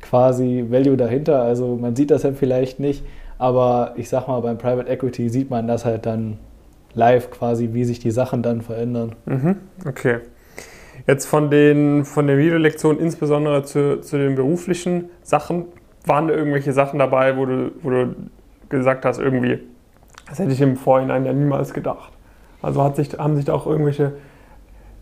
quasi 0.00 0.64
Value 0.68 0.96
dahinter, 0.96 1.42
also 1.42 1.76
man 1.76 1.96
sieht 1.96 2.12
das 2.12 2.22
dann 2.22 2.36
vielleicht 2.36 2.78
nicht, 2.78 3.04
aber 3.38 3.94
ich 3.96 4.08
sag 4.08 4.28
mal, 4.28 4.40
beim 4.40 4.58
Private 4.58 4.88
Equity 4.88 5.28
sieht 5.28 5.50
man 5.50 5.66
das 5.66 5.84
halt 5.84 6.06
dann 6.06 6.38
live 6.94 7.30
quasi, 7.30 7.70
wie 7.72 7.84
sich 7.84 7.98
die 7.98 8.10
Sachen 8.10 8.42
dann 8.42 8.62
verändern. 8.62 9.14
Mhm. 9.26 9.56
Okay. 9.86 10.18
Jetzt 11.06 11.26
von 11.26 11.50
den, 11.50 12.04
von 12.04 12.26
den 12.26 12.38
Videolektionen, 12.38 13.00
insbesondere 13.00 13.62
zu, 13.64 14.00
zu 14.00 14.18
den 14.18 14.34
beruflichen 14.34 15.10
Sachen, 15.22 15.66
waren 16.06 16.28
da 16.28 16.34
irgendwelche 16.34 16.72
Sachen 16.72 16.98
dabei, 16.98 17.36
wo 17.36 17.46
du, 17.46 17.72
wo 17.82 17.90
du 17.90 18.14
gesagt 18.68 19.04
hast, 19.04 19.18
irgendwie, 19.18 19.60
das 20.28 20.38
hätte 20.38 20.52
ich 20.52 20.60
im 20.60 20.76
Vorhinein 20.76 21.24
ja 21.24 21.32
niemals 21.32 21.72
gedacht. 21.72 22.12
Also 22.62 22.82
hat 22.82 22.96
sich, 22.96 23.18
haben 23.18 23.36
sich 23.36 23.44
da 23.44 23.54
auch 23.54 23.66
irgendwelche 23.66 24.12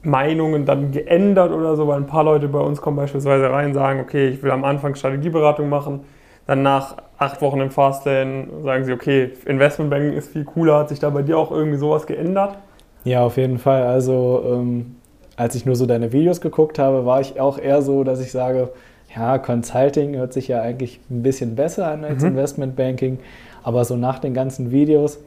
Meinungen 0.03 0.65
dann 0.65 0.93
geändert 0.93 1.53
oder 1.53 1.77
so, 1.77 1.89
weil 1.89 1.97
ein 1.97 2.07
paar 2.07 2.25
Leute 2.25 2.49
bei 2.49 2.61
uns 2.61 2.81
kommen 2.81 2.97
beispielsweise 2.97 3.51
rein 3.51 3.69
und 3.69 3.75
sagen, 3.75 4.01
okay, 4.01 4.29
ich 4.29 4.43
will 4.43 4.51
am 4.51 4.65
Anfang 4.65 4.95
Strategieberatung 4.95 5.69
machen, 5.69 6.01
dann 6.47 6.62
nach 6.62 6.97
acht 7.19 7.43
Wochen 7.43 7.61
im 7.61 7.71
Fastlane 7.71 8.47
sagen 8.63 8.85
sie, 8.85 8.93
okay, 8.93 9.33
Investmentbanking 9.45 10.13
ist 10.13 10.33
viel 10.33 10.45
cooler. 10.45 10.79
Hat 10.79 10.89
sich 10.89 11.01
da 11.01 11.11
bei 11.11 11.23
dir 11.23 11.37
auch 11.37 11.51
irgendwie 11.51 11.79
sowas 11.79 12.07
geändert? 12.07 12.57
Ja, 13.05 13.25
auf 13.25 13.37
jeden 13.37 13.59
Fall. 13.59 13.83
Also 13.83 14.45
ähm, 14.47 14.97
als 15.37 15.55
ich 15.55 15.67
nur 15.67 15.77
so 15.77 15.87
deine 15.87 16.13
Videos 16.13 16.41
geguckt 16.41 16.79
habe, 16.79 17.05
war 17.07 17.21
ich 17.21 17.41
auch 17.41 17.59
eher 17.59 17.83
so, 17.83 18.05
dass 18.05 18.21
ich 18.21 18.31
sage, 18.31 18.71
ja, 19.15 19.39
Consulting 19.39 20.17
hört 20.17 20.33
sich 20.33 20.49
ja 20.49 20.61
eigentlich 20.63 21.01
ein 21.11 21.23
bisschen 21.23 21.57
besser 21.57 21.89
an 21.89 22.05
als 22.05 22.23
mhm. 22.23 22.31
Investmentbanking. 22.31 23.19
Aber 23.63 23.85
so 23.85 23.97
nach 23.97 24.19
den 24.19 24.35
ganzen 24.35 24.71
Videos 24.71 25.19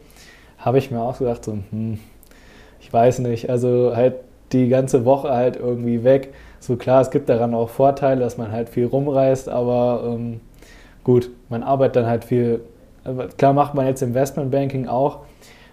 habe 0.57 0.77
ich 0.77 0.91
mir 0.91 1.01
auch 1.01 1.17
gedacht, 1.17 1.43
so, 1.43 1.57
hm, 1.71 2.00
ich 2.79 2.91
weiß 2.91 3.19
nicht, 3.19 3.50
also 3.50 3.93
halt 3.95 4.15
die 4.53 4.69
ganze 4.69 5.05
Woche 5.05 5.29
halt 5.29 5.55
irgendwie 5.57 6.03
weg. 6.03 6.33
So 6.60 6.75
klar, 6.75 7.01
es 7.01 7.10
gibt 7.10 7.29
daran 7.29 7.53
auch 7.53 7.69
Vorteile, 7.69 8.21
dass 8.21 8.38
man 8.38 8.51
halt 8.51 8.69
viel 8.69 8.86
rumreist, 8.86 9.50
aber 9.50 10.03
ähm, 10.05 10.41
gut, 11.03 11.29
man 11.50 11.63
arbeitet 11.63 11.98
dann 11.98 12.05
halt 12.05 12.24
viel. 12.24 12.62
Klar 13.38 13.53
macht 13.53 13.74
man 13.74 13.88
jetzt 13.88 14.01
Investmentbanking 14.01 14.88
auch, 14.88 15.20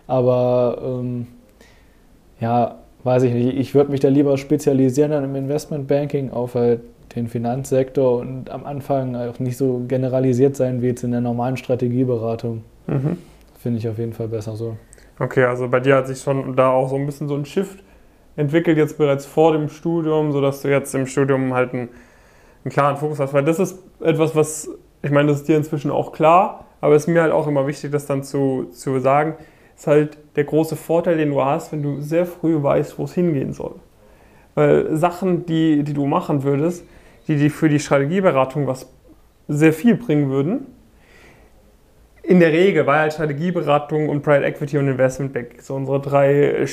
aber 0.06 0.78
ähm, 0.82 1.26
ja, 2.40 2.76
weiß 3.04 3.24
ich 3.24 3.32
nicht. 3.32 3.56
Ich 3.56 3.74
würde 3.74 3.90
mich 3.90 4.00
da 4.00 4.08
lieber 4.08 4.38
spezialisieren 4.38 5.10
dann 5.10 5.24
im 5.24 5.34
Investmentbanking 5.34 6.30
auf 6.30 6.54
halt 6.54 6.80
den 7.14 7.28
Finanzsektor 7.28 8.18
und 8.20 8.50
am 8.50 8.64
Anfang 8.64 9.16
auch 9.16 9.38
nicht 9.38 9.56
so 9.56 9.84
generalisiert 9.88 10.56
sein 10.56 10.82
wie 10.82 10.88
jetzt 10.88 11.04
in 11.04 11.10
der 11.10 11.20
normalen 11.20 11.56
Strategieberatung. 11.56 12.64
Mhm. 12.86 13.18
Finde 13.58 13.78
ich 13.78 13.88
auf 13.88 13.98
jeden 13.98 14.12
Fall 14.12 14.28
besser 14.28 14.56
so. 14.56 14.76
Okay, 15.18 15.44
also 15.44 15.68
bei 15.68 15.80
dir 15.80 15.96
hat 15.96 16.06
sich 16.06 16.20
schon 16.20 16.54
da 16.54 16.70
auch 16.70 16.88
so 16.88 16.96
ein 16.96 17.06
bisschen 17.06 17.28
so 17.28 17.34
ein 17.34 17.44
Shift 17.44 17.82
entwickelt, 18.36 18.78
jetzt 18.78 18.98
bereits 18.98 19.26
vor 19.26 19.52
dem 19.52 19.68
Studium, 19.68 20.32
sodass 20.32 20.62
du 20.62 20.68
jetzt 20.68 20.94
im 20.94 21.06
Studium 21.06 21.52
halt 21.54 21.72
einen, 21.72 21.88
einen 22.64 22.72
klaren 22.72 22.96
Fokus 22.96 23.18
hast. 23.18 23.34
Weil 23.34 23.44
das 23.44 23.58
ist 23.58 23.78
etwas, 24.00 24.36
was 24.36 24.70
ich 25.08 25.14
meine, 25.14 25.28
das 25.28 25.38
ist 25.38 25.48
dir 25.48 25.56
inzwischen 25.56 25.90
auch 25.90 26.12
klar, 26.12 26.66
aber 26.80 26.94
es 26.94 27.04
ist 27.04 27.08
mir 27.08 27.22
halt 27.22 27.32
auch 27.32 27.46
immer 27.46 27.66
wichtig, 27.66 27.90
das 27.90 28.06
dann 28.06 28.22
zu, 28.22 28.68
zu 28.72 29.00
sagen, 29.00 29.34
ist 29.74 29.86
halt 29.86 30.18
der 30.36 30.44
große 30.44 30.76
Vorteil, 30.76 31.16
den 31.16 31.30
du 31.30 31.42
hast, 31.42 31.72
wenn 31.72 31.82
du 31.82 32.00
sehr 32.00 32.26
früh 32.26 32.62
weißt, 32.62 32.98
wo 32.98 33.04
es 33.04 33.14
hingehen 33.14 33.52
soll. 33.52 33.76
Weil 34.54 34.96
Sachen, 34.96 35.46
die, 35.46 35.82
die 35.82 35.94
du 35.94 36.06
machen 36.06 36.42
würdest, 36.42 36.84
die, 37.26 37.36
die 37.36 37.48
für 37.48 37.68
die 37.68 37.78
Strategieberatung 37.78 38.66
was 38.66 38.92
sehr 39.48 39.72
viel 39.72 39.96
bringen 39.96 40.30
würden, 40.30 40.66
in 42.22 42.40
der 42.40 42.52
Regel, 42.52 42.86
weil 42.86 42.98
halt 42.98 43.14
Strategieberatung 43.14 44.10
und 44.10 44.20
Private 44.22 44.44
Equity 44.44 44.76
und 44.76 44.88
Investment 44.88 45.32
Bank 45.32 45.62
so 45.62 45.74
unsere 45.74 45.98
drei 45.98 46.34
äh, 46.34 46.66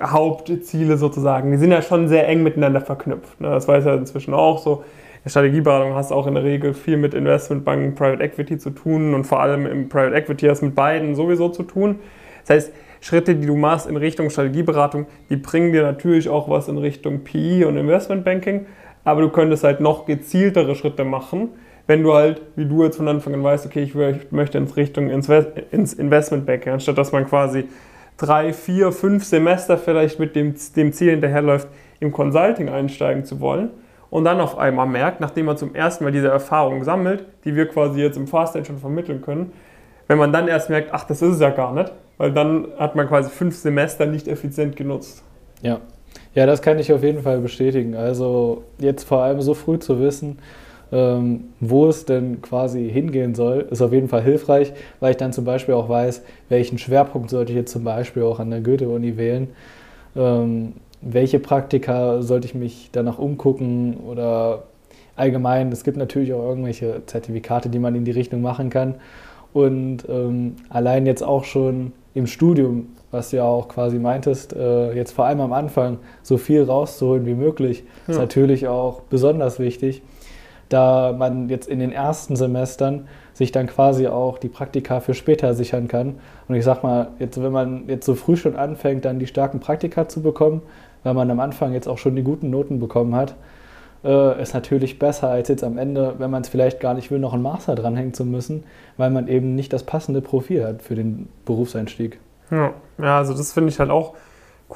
Hauptziele 0.00 0.96
sozusagen, 0.96 1.50
die 1.50 1.56
sind 1.56 1.72
ja 1.72 1.82
schon 1.82 2.06
sehr 2.06 2.28
eng 2.28 2.44
miteinander 2.44 2.80
verknüpft. 2.80 3.40
Ne? 3.40 3.48
Das 3.48 3.66
weiß 3.66 3.84
ja 3.84 3.94
inzwischen 3.94 4.34
auch 4.34 4.58
so. 4.58 4.84
Strategieberatung 5.28 5.94
hast 5.94 6.12
auch 6.12 6.26
in 6.26 6.34
der 6.34 6.44
Regel 6.44 6.74
viel 6.74 6.96
mit 6.96 7.14
Investmentbanken, 7.14 7.94
Private 7.94 8.22
Equity 8.22 8.58
zu 8.58 8.70
tun 8.70 9.14
und 9.14 9.24
vor 9.24 9.40
allem 9.40 9.66
im 9.66 9.88
Private 9.88 10.14
Equity 10.14 10.46
hast 10.46 10.62
mit 10.62 10.74
beiden 10.74 11.14
sowieso 11.14 11.48
zu 11.48 11.62
tun. 11.62 11.98
Das 12.46 12.56
heißt, 12.56 12.72
Schritte, 13.00 13.34
die 13.34 13.46
du 13.46 13.56
machst 13.56 13.88
in 13.88 13.96
Richtung 13.96 14.30
Strategieberatung, 14.30 15.06
die 15.30 15.36
bringen 15.36 15.72
dir 15.72 15.82
natürlich 15.82 16.28
auch 16.28 16.48
was 16.48 16.68
in 16.68 16.78
Richtung 16.78 17.24
PE 17.24 17.66
und 17.66 17.76
Investmentbanking, 17.76 18.66
aber 19.04 19.20
du 19.20 19.28
könntest 19.28 19.64
halt 19.64 19.80
noch 19.80 20.06
gezieltere 20.06 20.74
Schritte 20.74 21.04
machen, 21.04 21.50
wenn 21.86 22.02
du 22.02 22.14
halt, 22.14 22.42
wie 22.56 22.66
du 22.66 22.84
jetzt 22.84 22.96
von 22.96 23.08
Anfang 23.08 23.34
an 23.34 23.42
weißt, 23.42 23.66
okay, 23.66 23.82
ich 23.82 23.94
möchte 24.30 24.58
in 24.58 24.64
Richtung 24.64 25.10
ins 25.10 25.28
Investmentbanking, 25.94 26.72
anstatt 26.72 26.98
dass 26.98 27.12
man 27.12 27.26
quasi 27.26 27.64
drei, 28.16 28.52
vier, 28.52 28.92
fünf 28.92 29.24
Semester 29.24 29.78
vielleicht 29.78 30.18
mit 30.18 30.34
dem, 30.34 30.54
dem 30.76 30.92
Ziel 30.92 31.12
hinterherläuft, 31.12 31.68
im 32.00 32.12
Consulting 32.12 32.68
einsteigen 32.68 33.24
zu 33.24 33.40
wollen 33.40 33.70
und 34.10 34.24
dann 34.24 34.40
auf 34.40 34.58
einmal 34.58 34.86
merkt, 34.86 35.20
nachdem 35.20 35.46
man 35.46 35.56
zum 35.56 35.74
ersten 35.74 36.04
Mal 36.04 36.12
diese 36.12 36.28
Erfahrung 36.28 36.84
sammelt, 36.84 37.24
die 37.44 37.54
wir 37.54 37.66
quasi 37.68 38.00
jetzt 38.00 38.16
im 38.16 38.26
Faststage 38.26 38.64
schon 38.64 38.78
vermitteln 38.78 39.20
können, 39.20 39.52
wenn 40.06 40.18
man 40.18 40.32
dann 40.32 40.48
erst 40.48 40.70
merkt, 40.70 40.90
ach, 40.92 41.04
das 41.04 41.20
ist 41.22 41.34
es 41.34 41.40
ja 41.40 41.50
gar 41.50 41.74
nicht, 41.74 41.92
weil 42.16 42.32
dann 42.32 42.68
hat 42.78 42.96
man 42.96 43.06
quasi 43.06 43.30
fünf 43.30 43.56
Semester 43.56 44.06
nicht 44.06 44.26
effizient 44.26 44.76
genutzt. 44.76 45.22
Ja. 45.62 45.80
Ja, 46.34 46.46
das 46.46 46.62
kann 46.62 46.78
ich 46.78 46.92
auf 46.92 47.02
jeden 47.02 47.22
Fall 47.22 47.38
bestätigen. 47.38 47.94
Also 47.94 48.64
jetzt 48.78 49.04
vor 49.04 49.22
allem 49.22 49.40
so 49.40 49.54
früh 49.54 49.78
zu 49.78 50.00
wissen, 50.00 50.38
ähm, 50.90 51.44
wo 51.60 51.88
es 51.88 52.06
denn 52.06 52.40
quasi 52.40 52.88
hingehen 52.88 53.34
soll, 53.34 53.66
ist 53.70 53.82
auf 53.82 53.92
jeden 53.92 54.08
Fall 54.08 54.22
hilfreich, 54.22 54.72
weil 55.00 55.10
ich 55.10 55.16
dann 55.18 55.32
zum 55.32 55.44
Beispiel 55.44 55.74
auch 55.74 55.88
weiß, 55.88 56.22
welchen 56.48 56.78
Schwerpunkt 56.78 57.30
sollte 57.30 57.52
ich 57.52 57.58
jetzt 57.58 57.72
zum 57.72 57.84
Beispiel 57.84 58.22
auch 58.22 58.40
an 58.40 58.50
der 58.50 58.60
Goethe-Uni 58.60 59.16
wählen. 59.16 59.48
Ähm, 60.16 60.74
welche 61.00 61.38
Praktika 61.38 62.22
sollte 62.22 62.46
ich 62.46 62.54
mich 62.54 62.90
danach 62.92 63.18
umgucken 63.18 63.98
oder 63.98 64.64
allgemein, 65.16 65.70
es 65.72 65.84
gibt 65.84 65.96
natürlich 65.96 66.32
auch 66.32 66.42
irgendwelche 66.48 67.02
Zertifikate, 67.06 67.68
die 67.68 67.78
man 67.78 67.94
in 67.94 68.04
die 68.04 68.10
Richtung 68.10 68.40
machen 68.40 68.70
kann. 68.70 68.94
Und 69.52 70.08
ähm, 70.08 70.56
allein 70.68 71.06
jetzt 71.06 71.22
auch 71.22 71.44
schon 71.44 71.92
im 72.14 72.26
Studium, 72.26 72.88
was 73.10 73.30
du 73.30 73.38
ja 73.38 73.44
auch 73.44 73.68
quasi 73.68 73.98
meintest, 73.98 74.52
äh, 74.54 74.92
jetzt 74.92 75.12
vor 75.12 75.24
allem 75.24 75.40
am 75.40 75.52
Anfang 75.52 75.98
so 76.22 76.36
viel 76.36 76.62
rauszuholen 76.62 77.26
wie 77.26 77.34
möglich, 77.34 77.84
ja. 78.06 78.12
ist 78.12 78.18
natürlich 78.18 78.68
auch 78.68 79.00
besonders 79.02 79.58
wichtig, 79.58 80.02
da 80.68 81.14
man 81.16 81.48
jetzt 81.48 81.68
in 81.68 81.78
den 81.78 81.92
ersten 81.92 82.36
Semestern 82.36 83.08
sich 83.32 83.52
dann 83.52 83.66
quasi 83.68 84.06
auch 84.08 84.36
die 84.38 84.48
Praktika 84.48 85.00
für 85.00 85.14
später 85.14 85.54
sichern 85.54 85.88
kann. 85.88 86.16
Und 86.48 86.56
ich 86.56 86.64
sag 86.64 86.82
mal, 86.82 87.08
jetzt, 87.18 87.40
wenn 87.42 87.52
man 87.52 87.84
jetzt 87.88 88.04
so 88.04 88.14
früh 88.14 88.36
schon 88.36 88.56
anfängt, 88.56 89.04
dann 89.04 89.18
die 89.18 89.26
starken 89.26 89.60
Praktika 89.60 90.08
zu 90.08 90.20
bekommen, 90.20 90.60
weil 91.08 91.14
man 91.14 91.30
am 91.30 91.40
Anfang 91.40 91.72
jetzt 91.72 91.88
auch 91.88 91.98
schon 91.98 92.16
die 92.16 92.22
guten 92.22 92.50
Noten 92.50 92.78
bekommen 92.78 93.14
hat, 93.14 93.34
äh, 94.04 94.40
ist 94.40 94.54
natürlich 94.54 94.98
besser, 94.98 95.28
als 95.28 95.48
jetzt 95.48 95.64
am 95.64 95.78
Ende, 95.78 96.14
wenn 96.18 96.30
man 96.30 96.42
es 96.42 96.48
vielleicht 96.48 96.80
gar 96.80 96.94
nicht 96.94 97.10
will, 97.10 97.18
noch 97.18 97.32
einen 97.32 97.42
Master 97.42 97.74
dranhängen 97.74 98.14
zu 98.14 98.24
müssen, 98.24 98.64
weil 98.96 99.10
man 99.10 99.26
eben 99.28 99.54
nicht 99.54 99.72
das 99.72 99.84
passende 99.84 100.20
Profil 100.20 100.64
hat 100.64 100.82
für 100.82 100.94
den 100.94 101.28
Berufseinstieg. 101.44 102.20
Ja, 102.50 102.72
ja 102.98 103.18
also 103.18 103.34
das 103.34 103.52
finde 103.52 103.70
ich 103.70 103.80
halt 103.80 103.90
auch 103.90 104.14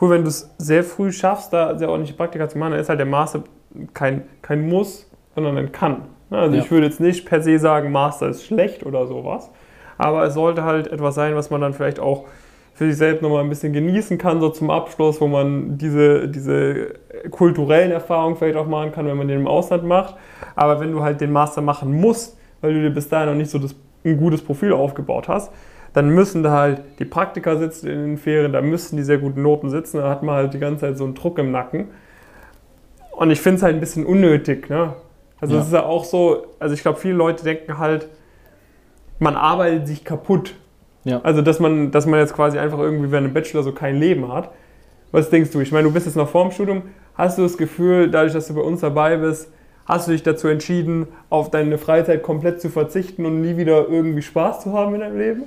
cool, 0.00 0.10
wenn 0.10 0.22
du 0.22 0.28
es 0.28 0.50
sehr 0.58 0.84
früh 0.84 1.12
schaffst, 1.12 1.52
da 1.52 1.78
sehr 1.78 1.90
ordentliche 1.90 2.16
Praktika 2.16 2.48
zu 2.48 2.58
machen, 2.58 2.72
dann 2.72 2.80
ist 2.80 2.88
halt 2.88 2.98
der 2.98 3.06
Master 3.06 3.44
kein, 3.94 4.22
kein 4.40 4.66
Muss, 4.68 5.08
sondern 5.34 5.58
ein 5.58 5.70
Kann. 5.70 6.02
Also 6.30 6.56
ja. 6.56 6.62
ich 6.62 6.70
würde 6.70 6.86
jetzt 6.86 7.00
nicht 7.00 7.26
per 7.26 7.42
se 7.42 7.58
sagen, 7.58 7.92
Master 7.92 8.28
ist 8.28 8.44
schlecht 8.44 8.86
oder 8.86 9.06
sowas, 9.06 9.50
aber 9.98 10.24
es 10.24 10.34
sollte 10.34 10.64
halt 10.64 10.86
etwas 10.86 11.14
sein, 11.14 11.34
was 11.34 11.50
man 11.50 11.60
dann 11.60 11.74
vielleicht 11.74 12.00
auch 12.00 12.24
für 12.74 12.86
sich 12.88 12.96
selbst 12.96 13.22
nochmal 13.22 13.42
ein 13.42 13.48
bisschen 13.48 13.72
genießen 13.72 14.18
kann, 14.18 14.40
so 14.40 14.48
zum 14.48 14.70
Abschluss, 14.70 15.20
wo 15.20 15.26
man 15.26 15.76
diese, 15.76 16.28
diese 16.28 16.94
kulturellen 17.30 17.90
Erfahrungen 17.90 18.36
vielleicht 18.36 18.56
auch 18.56 18.66
machen 18.66 18.92
kann, 18.92 19.06
wenn 19.06 19.16
man 19.16 19.28
den 19.28 19.40
im 19.40 19.46
Ausland 19.46 19.84
macht. 19.84 20.16
Aber 20.56 20.80
wenn 20.80 20.92
du 20.92 21.02
halt 21.02 21.20
den 21.20 21.32
Master 21.32 21.60
machen 21.60 21.92
musst, 21.92 22.38
weil 22.60 22.72
du 22.74 22.80
dir 22.80 22.90
bis 22.90 23.08
dahin 23.08 23.28
noch 23.28 23.36
nicht 23.36 23.50
so 23.50 23.58
das, 23.58 23.74
ein 24.04 24.16
gutes 24.16 24.42
Profil 24.42 24.72
aufgebaut 24.72 25.28
hast, 25.28 25.52
dann 25.92 26.08
müssen 26.08 26.42
da 26.42 26.52
halt 26.52 26.82
die 26.98 27.04
Praktika 27.04 27.56
sitzen 27.56 27.88
in 27.88 27.98
den 27.98 28.16
Ferien, 28.16 28.52
da 28.52 28.62
müssen 28.62 28.96
die 28.96 29.02
sehr 29.02 29.18
guten 29.18 29.42
Noten 29.42 29.68
sitzen, 29.68 29.98
da 29.98 30.08
hat 30.08 30.22
man 30.22 30.34
halt 30.34 30.54
die 30.54 30.58
ganze 30.58 30.86
Zeit 30.86 30.96
so 30.96 31.04
einen 31.04 31.14
Druck 31.14 31.38
im 31.38 31.50
Nacken. 31.50 31.88
Und 33.12 33.30
ich 33.30 33.40
finde 33.40 33.58
es 33.58 33.62
halt 33.62 33.74
ein 33.74 33.80
bisschen 33.80 34.06
unnötig. 34.06 34.70
Ne? 34.70 34.94
Also 35.40 35.56
es 35.56 35.60
ja. 35.60 35.66
ist 35.66 35.72
ja 35.72 35.82
auch 35.84 36.04
so, 36.04 36.46
also 36.58 36.74
ich 36.74 36.80
glaube, 36.80 36.98
viele 36.98 37.14
Leute 37.14 37.44
denken 37.44 37.76
halt, 37.76 38.08
man 39.18 39.36
arbeitet 39.36 39.86
sich 39.86 40.04
kaputt 40.04 40.54
ja. 41.04 41.20
Also, 41.22 41.42
dass 41.42 41.60
man, 41.60 41.90
dass 41.90 42.06
man 42.06 42.20
jetzt 42.20 42.34
quasi 42.34 42.58
einfach 42.58 42.78
irgendwie 42.78 43.10
während 43.10 43.26
einem 43.26 43.34
Bachelor 43.34 43.62
so 43.62 43.72
kein 43.72 43.96
Leben 43.96 44.32
hat. 44.32 44.50
Was 45.10 45.30
denkst 45.30 45.50
du? 45.50 45.60
Ich 45.60 45.72
meine, 45.72 45.88
du 45.88 45.92
bist 45.92 46.06
jetzt 46.06 46.16
noch 46.16 46.28
vorm 46.28 46.50
Studium. 46.50 46.82
Hast 47.14 47.38
du 47.38 47.42
das 47.42 47.58
Gefühl, 47.58 48.10
dadurch, 48.10 48.32
dass 48.32 48.48
du 48.48 48.54
bei 48.54 48.62
uns 48.62 48.80
dabei 48.80 49.16
bist, 49.16 49.52
hast 49.84 50.08
du 50.08 50.12
dich 50.12 50.22
dazu 50.22 50.48
entschieden, 50.48 51.08
auf 51.28 51.50
deine 51.50 51.76
Freizeit 51.76 52.22
komplett 52.22 52.60
zu 52.60 52.70
verzichten 52.70 53.26
und 53.26 53.42
nie 53.42 53.56
wieder 53.56 53.88
irgendwie 53.88 54.22
Spaß 54.22 54.62
zu 54.62 54.72
haben 54.72 54.94
in 54.94 55.00
deinem 55.00 55.18
Leben? 55.18 55.42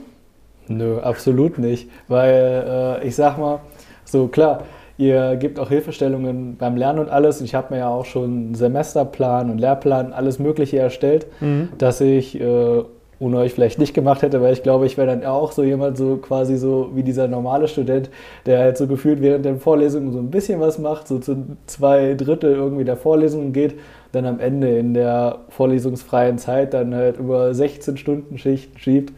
Nö, 0.68 1.00
absolut 1.00 1.58
nicht. 1.58 1.90
Weil 2.08 3.00
äh, 3.02 3.08
ich 3.08 3.16
sag 3.16 3.38
mal, 3.38 3.60
so 4.04 4.28
klar, 4.28 4.64
ihr 4.98 5.36
gebt 5.36 5.60
auch 5.60 5.70
Hilfestellungen 5.70 6.58
beim 6.58 6.76
Lernen 6.78 7.00
und 7.00 7.10
alles. 7.10 7.42
Ich 7.42 7.56
habe 7.56 7.74
mir 7.74 7.80
ja 7.80 7.90
auch 7.90 8.06
schon 8.06 8.24
einen 8.24 8.56
Semesterplan 8.56 9.50
und 9.50 9.58
Lehrplan, 9.58 10.14
alles 10.14 10.38
Mögliche 10.38 10.78
erstellt, 10.78 11.28
mhm. 11.40 11.70
dass 11.78 12.02
ich 12.02 12.40
äh, 12.40 12.84
ohne 13.20 13.38
euch 13.38 13.54
vielleicht 13.54 13.80
nicht 13.80 13.94
gemacht 13.94 14.22
hätte, 14.22 14.42
weil 14.42 14.54
ich 14.54 14.64
glaube, 14.64 14.86
ich 14.86 14.98
wäre 14.98 15.08
dann 15.08 15.24
auch 15.26 15.52
so 15.52 15.64
jemand, 15.64 15.98
so 15.98 16.18
quasi 16.18 16.58
so 16.58 16.92
wie 16.94 17.04
dieser 17.04 17.28
normale 17.28 17.68
Student, 17.68 18.10
der 18.46 18.60
halt 18.60 18.78
so 18.78 18.88
gefühlt 18.88 19.22
während 19.22 19.46
der 19.46 19.58
Vorlesung 19.58 20.12
so 20.12 20.20
ein 20.20 20.32
bisschen 20.32 20.60
was 20.60 20.80
macht, 20.80 21.08
so 21.08 21.20
zu 21.20 21.58
zwei 21.66 22.14
Drittel 22.16 22.54
irgendwie 22.54 22.84
der 22.84 22.98
Vorlesungen 22.98 23.54
geht, 23.54 23.76
dann 24.12 24.26
am 24.26 24.40
Ende 24.40 24.78
in 24.78 24.94
der 24.94 25.40
vorlesungsfreien 25.50 26.38
Zeit 26.38 26.74
dann 26.74 26.94
halt 26.94 27.18
über 27.18 27.54
16 27.54 27.98
Stunden 27.98 28.38
Schichten 28.38 28.78
schiebt. 28.78 29.14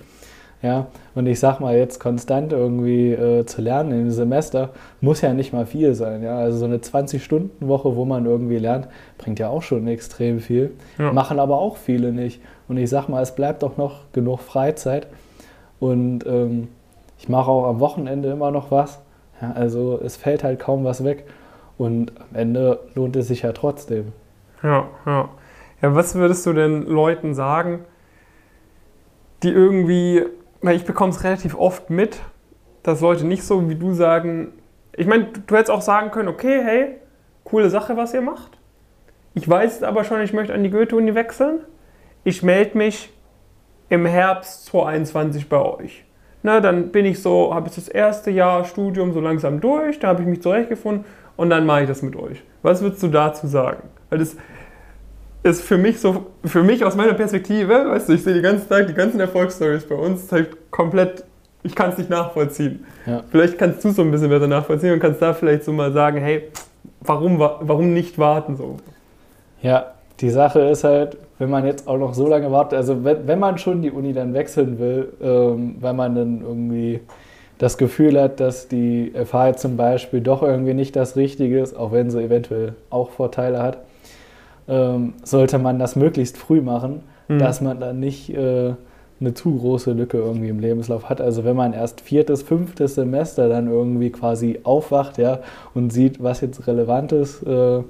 Ja, 0.61 0.87
und 1.17 1.25
ich 1.25 1.39
sag 1.39 1.59
mal, 1.59 1.75
jetzt 1.75 1.99
konstant 1.99 2.53
irgendwie 2.53 3.11
äh, 3.11 3.43
zu 3.43 3.59
lernen 3.59 3.91
im 3.91 4.11
Semester 4.11 4.69
muss 5.01 5.21
ja 5.21 5.33
nicht 5.33 5.51
mal 5.51 5.65
viel 5.65 5.95
sein. 5.95 6.21
Ja? 6.21 6.37
Also 6.37 6.59
so 6.59 6.65
eine 6.65 6.77
20-Stunden-Woche, 6.77 7.95
wo 7.95 8.05
man 8.05 8.27
irgendwie 8.27 8.59
lernt, 8.59 8.87
bringt 9.17 9.39
ja 9.39 9.49
auch 9.49 9.63
schon 9.63 9.87
extrem 9.87 10.39
viel. 10.39 10.73
Ja. 10.99 11.11
Machen 11.11 11.39
aber 11.39 11.57
auch 11.57 11.77
viele 11.77 12.11
nicht. 12.11 12.39
Und 12.67 12.77
ich 12.77 12.91
sag 12.91 13.09
mal, 13.09 13.23
es 13.23 13.33
bleibt 13.33 13.63
auch 13.63 13.77
noch 13.77 14.01
genug 14.13 14.41
Freizeit. 14.41 15.07
Und 15.79 16.23
ähm, 16.27 16.67
ich 17.17 17.27
mache 17.27 17.49
auch 17.49 17.67
am 17.67 17.79
Wochenende 17.79 18.29
immer 18.29 18.51
noch 18.51 18.69
was. 18.69 18.99
Ja, 19.41 19.53
also 19.53 19.99
es 19.99 20.17
fällt 20.17 20.43
halt 20.43 20.59
kaum 20.59 20.83
was 20.83 21.03
weg. 21.03 21.25
Und 21.79 22.11
am 22.19 22.35
Ende 22.35 22.79
lohnt 22.93 23.15
es 23.15 23.27
sich 23.27 23.41
ja 23.41 23.53
trotzdem. 23.53 24.13
Ja, 24.61 24.85
ja. 25.07 25.29
Ja, 25.81 25.95
was 25.95 26.13
würdest 26.13 26.45
du 26.45 26.53
denn 26.53 26.83
Leuten 26.83 27.33
sagen, 27.33 27.85
die 29.41 29.49
irgendwie, 29.49 30.23
weil 30.61 30.75
ich 30.75 30.85
bekomme 30.85 31.11
es 31.11 31.23
relativ 31.23 31.55
oft 31.55 31.89
mit, 31.89 32.19
dass 32.83 33.01
Leute 33.01 33.25
nicht 33.25 33.43
so 33.43 33.69
wie 33.69 33.75
du 33.75 33.93
sagen, 33.93 34.53
ich 34.95 35.07
meine, 35.07 35.27
du 35.45 35.55
hättest 35.55 35.71
auch 35.71 35.81
sagen 35.81 36.11
können, 36.11 36.27
okay, 36.27 36.61
hey, 36.63 36.95
coole 37.43 37.69
Sache, 37.69 37.97
was 37.97 38.13
ihr 38.13 38.21
macht. 38.21 38.57
Ich 39.33 39.47
weiß 39.47 39.83
aber 39.83 40.03
schon, 40.03 40.21
ich 40.21 40.33
möchte 40.33 40.53
an 40.53 40.63
die 40.63 40.71
Goethe-Uni 40.71 41.13
wechseln 41.13 41.59
ich 42.27 42.43
melde 42.43 42.77
mich 42.77 43.09
im 43.87 44.05
Herbst 44.05 44.65
2021 44.65 45.47
bei 45.47 45.61
euch. 45.61 46.03
Na, 46.43 46.59
dann 46.59 46.89
bin 46.89 47.05
ich 47.05 47.21
so, 47.21 47.55
habe 47.55 47.69
ich 47.69 47.75
das 47.75 47.87
erste 47.87 48.31
Jahr 48.31 48.65
Studium 48.65 49.13
so 49.13 49.21
langsam 49.21 49.61
durch, 49.61 49.97
da 49.99 50.09
habe 50.09 50.23
ich 50.23 50.27
mich 50.27 50.41
zurechtgefunden 50.41 51.05
und 51.37 51.49
dann 51.49 51.65
mache 51.65 51.83
ich 51.83 51.87
das 51.87 52.01
mit 52.01 52.17
euch. 52.17 52.43
Was 52.63 52.81
würdest 52.81 53.01
du 53.01 53.07
dazu 53.07 53.47
sagen? 53.47 53.83
Weil 54.09 54.19
das 54.19 54.35
ist 55.43 55.61
für 55.61 55.77
mich 55.77 55.99
so, 55.99 56.27
für 56.43 56.63
mich 56.63 56.83
aus 56.83 56.95
meiner 56.95 57.13
Perspektive, 57.13 57.89
weißt 57.89 58.09
du, 58.09 58.13
ich 58.13 58.23
sehe 58.23 58.33
die 58.33 58.41
ganze 58.41 58.67
Zeit 58.67 58.89
die 58.89 58.93
ganzen 58.93 59.19
Erfolgsstories 59.19 59.85
bei 59.85 59.95
uns 59.95 60.31
halt 60.31 60.71
komplett, 60.71 61.23
ich 61.63 61.75
kann 61.75 61.91
es 61.91 61.97
nicht 61.97 62.09
nachvollziehen. 62.09 62.85
Ja. 63.05 63.23
Vielleicht 63.29 63.57
kannst 63.57 63.83
du 63.83 63.89
es 63.89 63.95
so 63.95 64.01
ein 64.01 64.11
bisschen 64.11 64.29
besser 64.29 64.47
nachvollziehen 64.47 64.93
und 64.93 64.99
kannst 64.99 65.21
da 65.21 65.33
vielleicht 65.33 65.63
so 65.63 65.71
mal 65.71 65.91
sagen, 65.91 66.19
hey, 66.19 66.49
warum, 67.01 67.39
warum 67.39 67.93
nicht 67.93 68.17
warten 68.17 68.55
so? 68.55 68.77
Ja, 69.61 69.93
die 70.19 70.29
Sache 70.29 70.61
ist 70.61 70.83
halt, 70.83 71.17
wenn 71.39 71.49
man 71.49 71.65
jetzt 71.65 71.87
auch 71.87 71.97
noch 71.97 72.13
so 72.13 72.27
lange 72.27 72.51
wartet, 72.51 72.77
also 72.77 73.03
wenn, 73.03 73.27
wenn 73.27 73.39
man 73.39 73.57
schon 73.57 73.81
die 73.81 73.91
Uni 73.91 74.13
dann 74.13 74.33
wechseln 74.33 74.79
will, 74.79 75.13
ähm, 75.21 75.75
weil 75.79 75.93
man 75.93 76.15
dann 76.15 76.41
irgendwie 76.41 76.99
das 77.57 77.77
Gefühl 77.77 78.19
hat, 78.19 78.39
dass 78.39 78.67
die 78.67 79.13
FH 79.13 79.57
zum 79.57 79.77
Beispiel 79.77 80.21
doch 80.21 80.43
irgendwie 80.43 80.73
nicht 80.73 80.95
das 80.95 81.15
Richtige 81.15 81.59
ist, 81.59 81.75
auch 81.75 81.91
wenn 81.91 82.11
sie 82.11 82.21
eventuell 82.21 82.75
auch 82.89 83.09
Vorteile 83.11 83.61
hat, 83.61 83.79
ähm, 84.67 85.13
sollte 85.23 85.59
man 85.59 85.79
das 85.79 85.95
möglichst 85.95 86.37
früh 86.37 86.61
machen, 86.61 87.01
mhm. 87.27 87.39
dass 87.39 87.61
man 87.61 87.79
dann 87.79 87.99
nicht 87.99 88.33
äh, 88.33 88.73
eine 89.19 89.33
zu 89.33 89.55
große 89.55 89.93
Lücke 89.93 90.17
irgendwie 90.17 90.49
im 90.49 90.59
Lebenslauf 90.59 91.09
hat. 91.09 91.21
Also 91.21 91.43
wenn 91.43 91.55
man 91.55 91.73
erst 91.73 92.01
viertes, 92.01 92.43
fünftes 92.43 92.95
Semester 92.95 93.49
dann 93.49 93.67
irgendwie 93.67 94.11
quasi 94.11 94.59
aufwacht 94.63 95.17
ja, 95.17 95.39
und 95.73 95.91
sieht, 95.91 96.21
was 96.21 96.41
jetzt 96.41 96.67
relevant 96.67 97.11
ist 97.11 97.41
äh, 97.43 97.83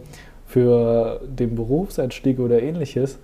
für 0.46 1.22
den 1.28 1.56
Berufseinstieg 1.56 2.40
oder 2.40 2.62
ähnliches, 2.62 3.20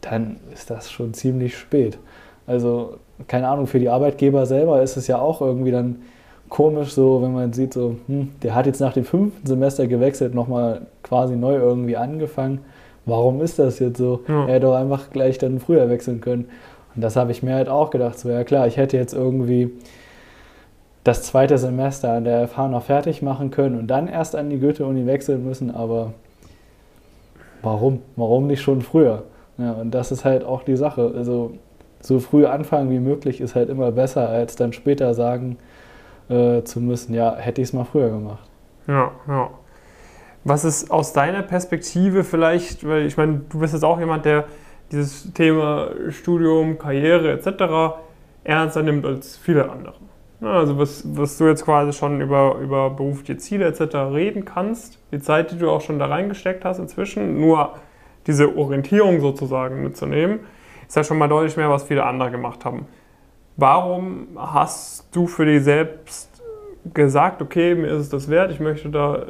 dann 0.00 0.38
ist 0.52 0.70
das 0.70 0.90
schon 0.90 1.12
ziemlich 1.12 1.56
spät. 1.56 1.98
Also 2.46 2.98
keine 3.28 3.48
Ahnung, 3.48 3.66
für 3.66 3.78
die 3.78 3.88
Arbeitgeber 3.88 4.46
selber 4.46 4.82
ist 4.82 4.96
es 4.96 5.06
ja 5.06 5.18
auch 5.18 5.40
irgendwie 5.40 5.70
dann 5.70 6.02
komisch 6.48 6.92
so, 6.92 7.22
wenn 7.22 7.32
man 7.32 7.52
sieht, 7.52 7.72
so, 7.72 7.96
hm, 8.06 8.30
der 8.42 8.54
hat 8.54 8.66
jetzt 8.66 8.80
nach 8.80 8.92
dem 8.92 9.04
fünften 9.04 9.46
Semester 9.46 9.86
gewechselt, 9.86 10.34
nochmal 10.34 10.86
quasi 11.02 11.36
neu 11.36 11.56
irgendwie 11.56 11.96
angefangen. 11.96 12.60
Warum 13.04 13.40
ist 13.40 13.58
das 13.58 13.78
jetzt 13.78 13.98
so? 13.98 14.20
Ja. 14.28 14.46
Er 14.46 14.54
hätte 14.54 14.66
doch 14.66 14.74
einfach 14.74 15.10
gleich 15.10 15.38
dann 15.38 15.58
früher 15.58 15.88
wechseln 15.88 16.20
können. 16.20 16.48
Und 16.94 17.02
das 17.02 17.16
habe 17.16 17.32
ich 17.32 17.42
mir 17.42 17.54
halt 17.54 17.68
auch 17.68 17.90
gedacht, 17.90 18.18
so 18.18 18.28
ja 18.28 18.44
klar, 18.44 18.66
ich 18.66 18.76
hätte 18.76 18.96
jetzt 18.96 19.14
irgendwie 19.14 19.70
das 21.04 21.22
zweite 21.22 21.58
Semester 21.58 22.12
an 22.12 22.24
der 22.24 22.46
FH 22.46 22.68
noch 22.68 22.84
fertig 22.84 23.22
machen 23.22 23.50
können 23.50 23.78
und 23.78 23.88
dann 23.88 24.06
erst 24.06 24.36
an 24.36 24.50
die 24.50 24.60
Goethe-Uni 24.60 25.06
wechseln 25.06 25.44
müssen, 25.44 25.74
aber 25.74 26.12
warum? 27.62 28.00
Warum 28.14 28.46
nicht 28.46 28.62
schon 28.62 28.82
früher? 28.82 29.24
Ja, 29.58 29.72
und 29.72 29.90
das 29.90 30.12
ist 30.12 30.24
halt 30.24 30.44
auch 30.44 30.62
die 30.62 30.76
Sache. 30.76 31.12
Also 31.16 31.52
so 32.00 32.20
früh 32.20 32.46
anfangen 32.46 32.90
wie 32.90 33.00
möglich 33.00 33.40
ist 33.40 33.54
halt 33.54 33.68
immer 33.68 33.90
besser, 33.92 34.28
als 34.28 34.56
dann 34.56 34.72
später 34.72 35.14
sagen 35.14 35.56
äh, 36.28 36.62
zu 36.62 36.80
müssen, 36.80 37.14
ja, 37.14 37.34
hätte 37.36 37.62
ich 37.62 37.68
es 37.68 37.72
mal 37.72 37.84
früher 37.84 38.10
gemacht. 38.10 38.48
Ja, 38.86 39.10
ja. 39.28 39.50
Was 40.44 40.64
ist 40.64 40.90
aus 40.90 41.12
deiner 41.12 41.42
Perspektive 41.42 42.24
vielleicht, 42.24 42.86
weil 42.86 43.06
ich 43.06 43.16
meine, 43.16 43.42
du 43.48 43.60
bist 43.60 43.74
jetzt 43.74 43.84
auch 43.84 44.00
jemand, 44.00 44.24
der 44.24 44.44
dieses 44.90 45.32
Thema 45.32 45.90
Studium, 46.10 46.78
Karriere 46.78 47.32
etc. 47.32 47.96
ernster 48.44 48.82
nimmt 48.82 49.06
als 49.06 49.36
viele 49.36 49.70
andere. 49.70 49.94
Also 50.42 50.76
was, 50.76 51.04
was 51.16 51.38
du 51.38 51.46
jetzt 51.46 51.64
quasi 51.64 51.92
schon 51.92 52.20
über, 52.20 52.56
über 52.60 52.90
berufliche 52.90 53.36
Ziele 53.36 53.66
etc. 53.66 53.94
reden 54.12 54.44
kannst, 54.44 54.98
die 55.12 55.20
Zeit, 55.20 55.52
die 55.52 55.58
du 55.58 55.70
auch 55.70 55.80
schon 55.80 56.00
da 56.00 56.06
reingesteckt 56.06 56.64
hast 56.64 56.78
inzwischen, 56.78 57.40
nur 57.40 57.74
diese 58.26 58.56
Orientierung 58.56 59.20
sozusagen 59.20 59.82
mitzunehmen, 59.82 60.40
ist 60.86 60.96
ja 60.96 61.04
schon 61.04 61.18
mal 61.18 61.28
deutlich 61.28 61.56
mehr, 61.56 61.70
was 61.70 61.84
viele 61.84 62.04
andere 62.04 62.32
gemacht 62.32 62.64
haben. 62.64 62.86
Warum 63.56 64.28
hast 64.36 65.14
du 65.14 65.26
für 65.26 65.46
dich 65.46 65.62
selbst 65.62 66.42
gesagt, 66.92 67.40
okay, 67.40 67.76
mir 67.76 67.88
ist 67.88 68.00
es 68.02 68.08
das 68.08 68.28
wert, 68.28 68.50
ich 68.50 68.58
möchte 68.58 68.90
da 68.90 69.24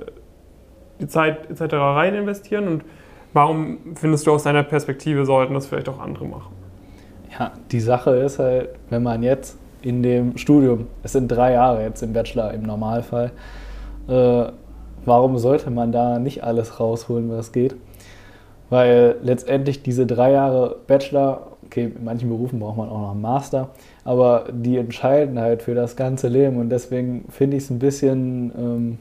die 1.02 1.08
Zeit 1.08 1.50
etc. 1.50 1.74
rein 1.74 2.14
investieren 2.14 2.68
und 2.68 2.84
Warum 3.32 3.78
findest 3.94 4.26
du 4.26 4.32
aus 4.32 4.42
deiner 4.42 4.62
Perspektive, 4.62 5.24
sollten 5.24 5.54
das 5.54 5.66
vielleicht 5.66 5.88
auch 5.88 6.00
andere 6.00 6.26
machen? 6.26 6.54
Ja, 7.38 7.52
die 7.70 7.80
Sache 7.80 8.10
ist 8.16 8.38
halt, 8.38 8.70
wenn 8.90 9.02
man 9.02 9.22
jetzt 9.22 9.56
in 9.80 10.02
dem 10.02 10.36
Studium, 10.36 10.86
es 11.02 11.12
sind 11.12 11.28
drei 11.28 11.52
Jahre 11.52 11.82
jetzt 11.82 12.02
im 12.02 12.12
Bachelor 12.12 12.52
im 12.52 12.62
Normalfall, 12.62 13.32
äh, 14.06 14.44
warum 15.04 15.38
sollte 15.38 15.70
man 15.70 15.92
da 15.92 16.18
nicht 16.18 16.44
alles 16.44 16.78
rausholen, 16.78 17.30
was 17.30 17.52
geht? 17.52 17.74
Weil 18.68 19.16
letztendlich 19.22 19.82
diese 19.82 20.06
drei 20.06 20.32
Jahre 20.32 20.76
Bachelor, 20.86 21.52
okay, 21.64 21.90
in 21.96 22.04
manchen 22.04 22.28
Berufen 22.28 22.60
braucht 22.60 22.76
man 22.76 22.90
auch 22.90 23.00
noch 23.00 23.12
einen 23.12 23.22
Master, 23.22 23.70
aber 24.04 24.44
die 24.52 24.76
entscheiden 24.76 25.40
halt 25.40 25.62
für 25.62 25.74
das 25.74 25.96
ganze 25.96 26.28
Leben 26.28 26.58
und 26.58 26.68
deswegen 26.68 27.24
finde 27.30 27.56
ich 27.56 27.64
es 27.64 27.70
ein 27.70 27.78
bisschen, 27.78 28.52
ähm, 28.56 28.98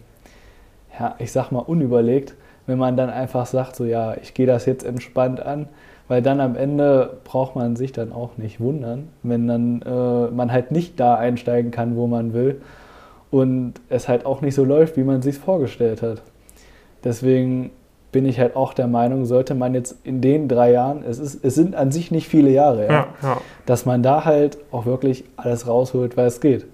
ja, 0.99 1.15
ich 1.19 1.31
sag 1.31 1.51
mal, 1.51 1.59
unüberlegt, 1.59 2.35
wenn 2.67 2.77
man 2.77 2.97
dann 2.97 3.09
einfach 3.09 3.45
sagt, 3.45 3.75
so 3.75 3.85
ja, 3.85 4.15
ich 4.21 4.33
gehe 4.33 4.45
das 4.45 4.65
jetzt 4.65 4.83
entspannt 4.83 5.39
an, 5.39 5.67
weil 6.07 6.21
dann 6.21 6.41
am 6.41 6.55
Ende 6.55 7.19
braucht 7.23 7.55
man 7.55 7.75
sich 7.75 7.91
dann 7.91 8.11
auch 8.11 8.37
nicht 8.37 8.59
wundern, 8.59 9.09
wenn 9.23 9.47
dann 9.47 9.81
äh, 9.81 10.31
man 10.31 10.51
halt 10.51 10.71
nicht 10.71 10.99
da 10.99 11.15
einsteigen 11.15 11.71
kann, 11.71 11.95
wo 11.95 12.07
man 12.07 12.33
will 12.33 12.61
und 13.31 13.75
es 13.89 14.07
halt 14.07 14.25
auch 14.25 14.41
nicht 14.41 14.55
so 14.55 14.63
läuft, 14.65 14.97
wie 14.97 15.03
man 15.03 15.21
sich 15.21 15.37
vorgestellt 15.37 16.01
hat. 16.01 16.21
Deswegen 17.03 17.71
bin 18.11 18.25
ich 18.25 18.39
halt 18.39 18.55
auch 18.55 18.73
der 18.73 18.87
Meinung, 18.87 19.25
sollte 19.25 19.55
man 19.55 19.73
jetzt 19.73 19.95
in 20.03 20.19
den 20.21 20.47
drei 20.49 20.71
Jahren, 20.71 21.03
es, 21.07 21.17
ist, 21.17 21.43
es 21.43 21.55
sind 21.55 21.75
an 21.75 21.91
sich 21.91 22.11
nicht 22.11 22.27
viele 22.27 22.49
Jahre, 22.49 22.87
ja, 22.87 23.07
ja. 23.23 23.37
dass 23.65 23.85
man 23.85 24.03
da 24.03 24.25
halt 24.25 24.57
auch 24.71 24.85
wirklich 24.85 25.23
alles 25.37 25.65
rausholt, 25.65 26.17
weil 26.17 26.27
es 26.27 26.41
geht. 26.41 26.65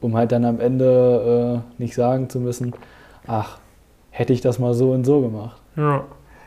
Um 0.00 0.16
halt 0.16 0.32
dann 0.32 0.44
am 0.44 0.58
Ende 0.58 1.62
äh, 1.78 1.80
nicht 1.80 1.94
sagen 1.94 2.28
zu 2.28 2.40
müssen, 2.40 2.72
ach, 3.26 3.58
hätte 4.10 4.32
ich 4.32 4.40
das 4.40 4.58
mal 4.58 4.74
so 4.74 4.92
und 4.92 5.04
so 5.04 5.20
gemacht. 5.20 5.60
Ja. 5.76 6.04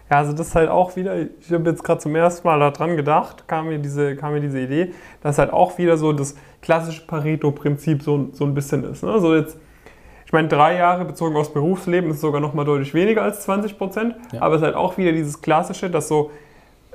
Ja, 0.10 0.18
also 0.18 0.34
das 0.34 0.50
ist 0.50 0.56
halt 0.56 0.70
auch 0.70 0.96
wieder, 0.96 1.16
ich 1.20 1.52
habe 1.52 1.68
jetzt 1.68 1.84
gerade 1.84 2.00
zum 2.00 2.16
ersten 2.16 2.48
Mal 2.48 2.60
daran 2.60 2.96
gedacht, 2.96 3.48
kam 3.48 3.70
mir, 3.70 3.80
diese, 3.80 4.16
kam 4.16 4.34
mir 4.34 4.40
diese 4.40 4.60
Idee, 4.60 4.94
dass 5.22 5.40
halt 5.40 5.52
auch 5.52 5.80
wieder 5.80 5.98
so 5.98 6.14
das 6.14 6.36
klassische 6.62 7.08
Pareto-Prinzip 7.08 8.04
so, 8.04 8.30
so 8.32 8.46
ein 8.46 8.54
bisschen 8.54 8.84
ist. 8.84 9.04
Ne? 9.04 9.20
So 9.20 9.36
jetzt, 9.36 9.58
ich 10.24 10.32
meine, 10.32 10.48
drei 10.48 10.76
Jahre 10.76 11.06
bezogen 11.06 11.36
aufs 11.36 11.52
Berufsleben 11.52 12.12
ist 12.12 12.22
sogar 12.22 12.40
noch 12.40 12.54
mal 12.54 12.66
deutlich 12.66 12.94
weniger 12.94 13.24
als 13.24 13.42
20 13.42 13.80
Prozent, 13.80 14.16
ja. 14.32 14.44
aber 14.44 14.56
es 14.56 14.62
ist 14.62 14.66
halt 14.66 14.76
auch 14.76 14.96
wieder 14.98 15.12
dieses 15.12 15.42
klassische, 15.42 15.90
dass 15.90 16.08
so 16.08 16.30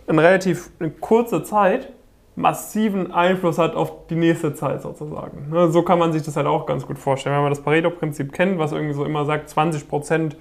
in 0.07 0.19
relativ 0.19 0.71
eine 0.79 0.91
kurze 0.91 1.43
Zeit 1.43 1.93
massiven 2.37 3.13
Einfluss 3.13 3.59
hat 3.59 3.75
auf 3.75 4.07
die 4.09 4.15
nächste 4.15 4.55
Zeit 4.55 4.83
sozusagen. 4.83 5.51
Ne? 5.51 5.71
So 5.71 5.83
kann 5.83 5.99
man 5.99 6.13
sich 6.13 6.23
das 6.23 6.37
halt 6.37 6.47
auch 6.47 6.67
ganz 6.67 6.87
gut 6.87 6.99
vorstellen. 6.99 7.35
Wenn 7.37 7.43
man 7.43 7.53
das 7.53 7.63
Pareto-Prinzip 7.63 8.33
kennt, 8.33 8.59
was 8.59 8.73
irgendwie 8.73 8.95
so 8.95 9.05
immer 9.05 9.25
sagt, 9.25 9.49
20 9.49 9.89
Prozent 9.89 10.37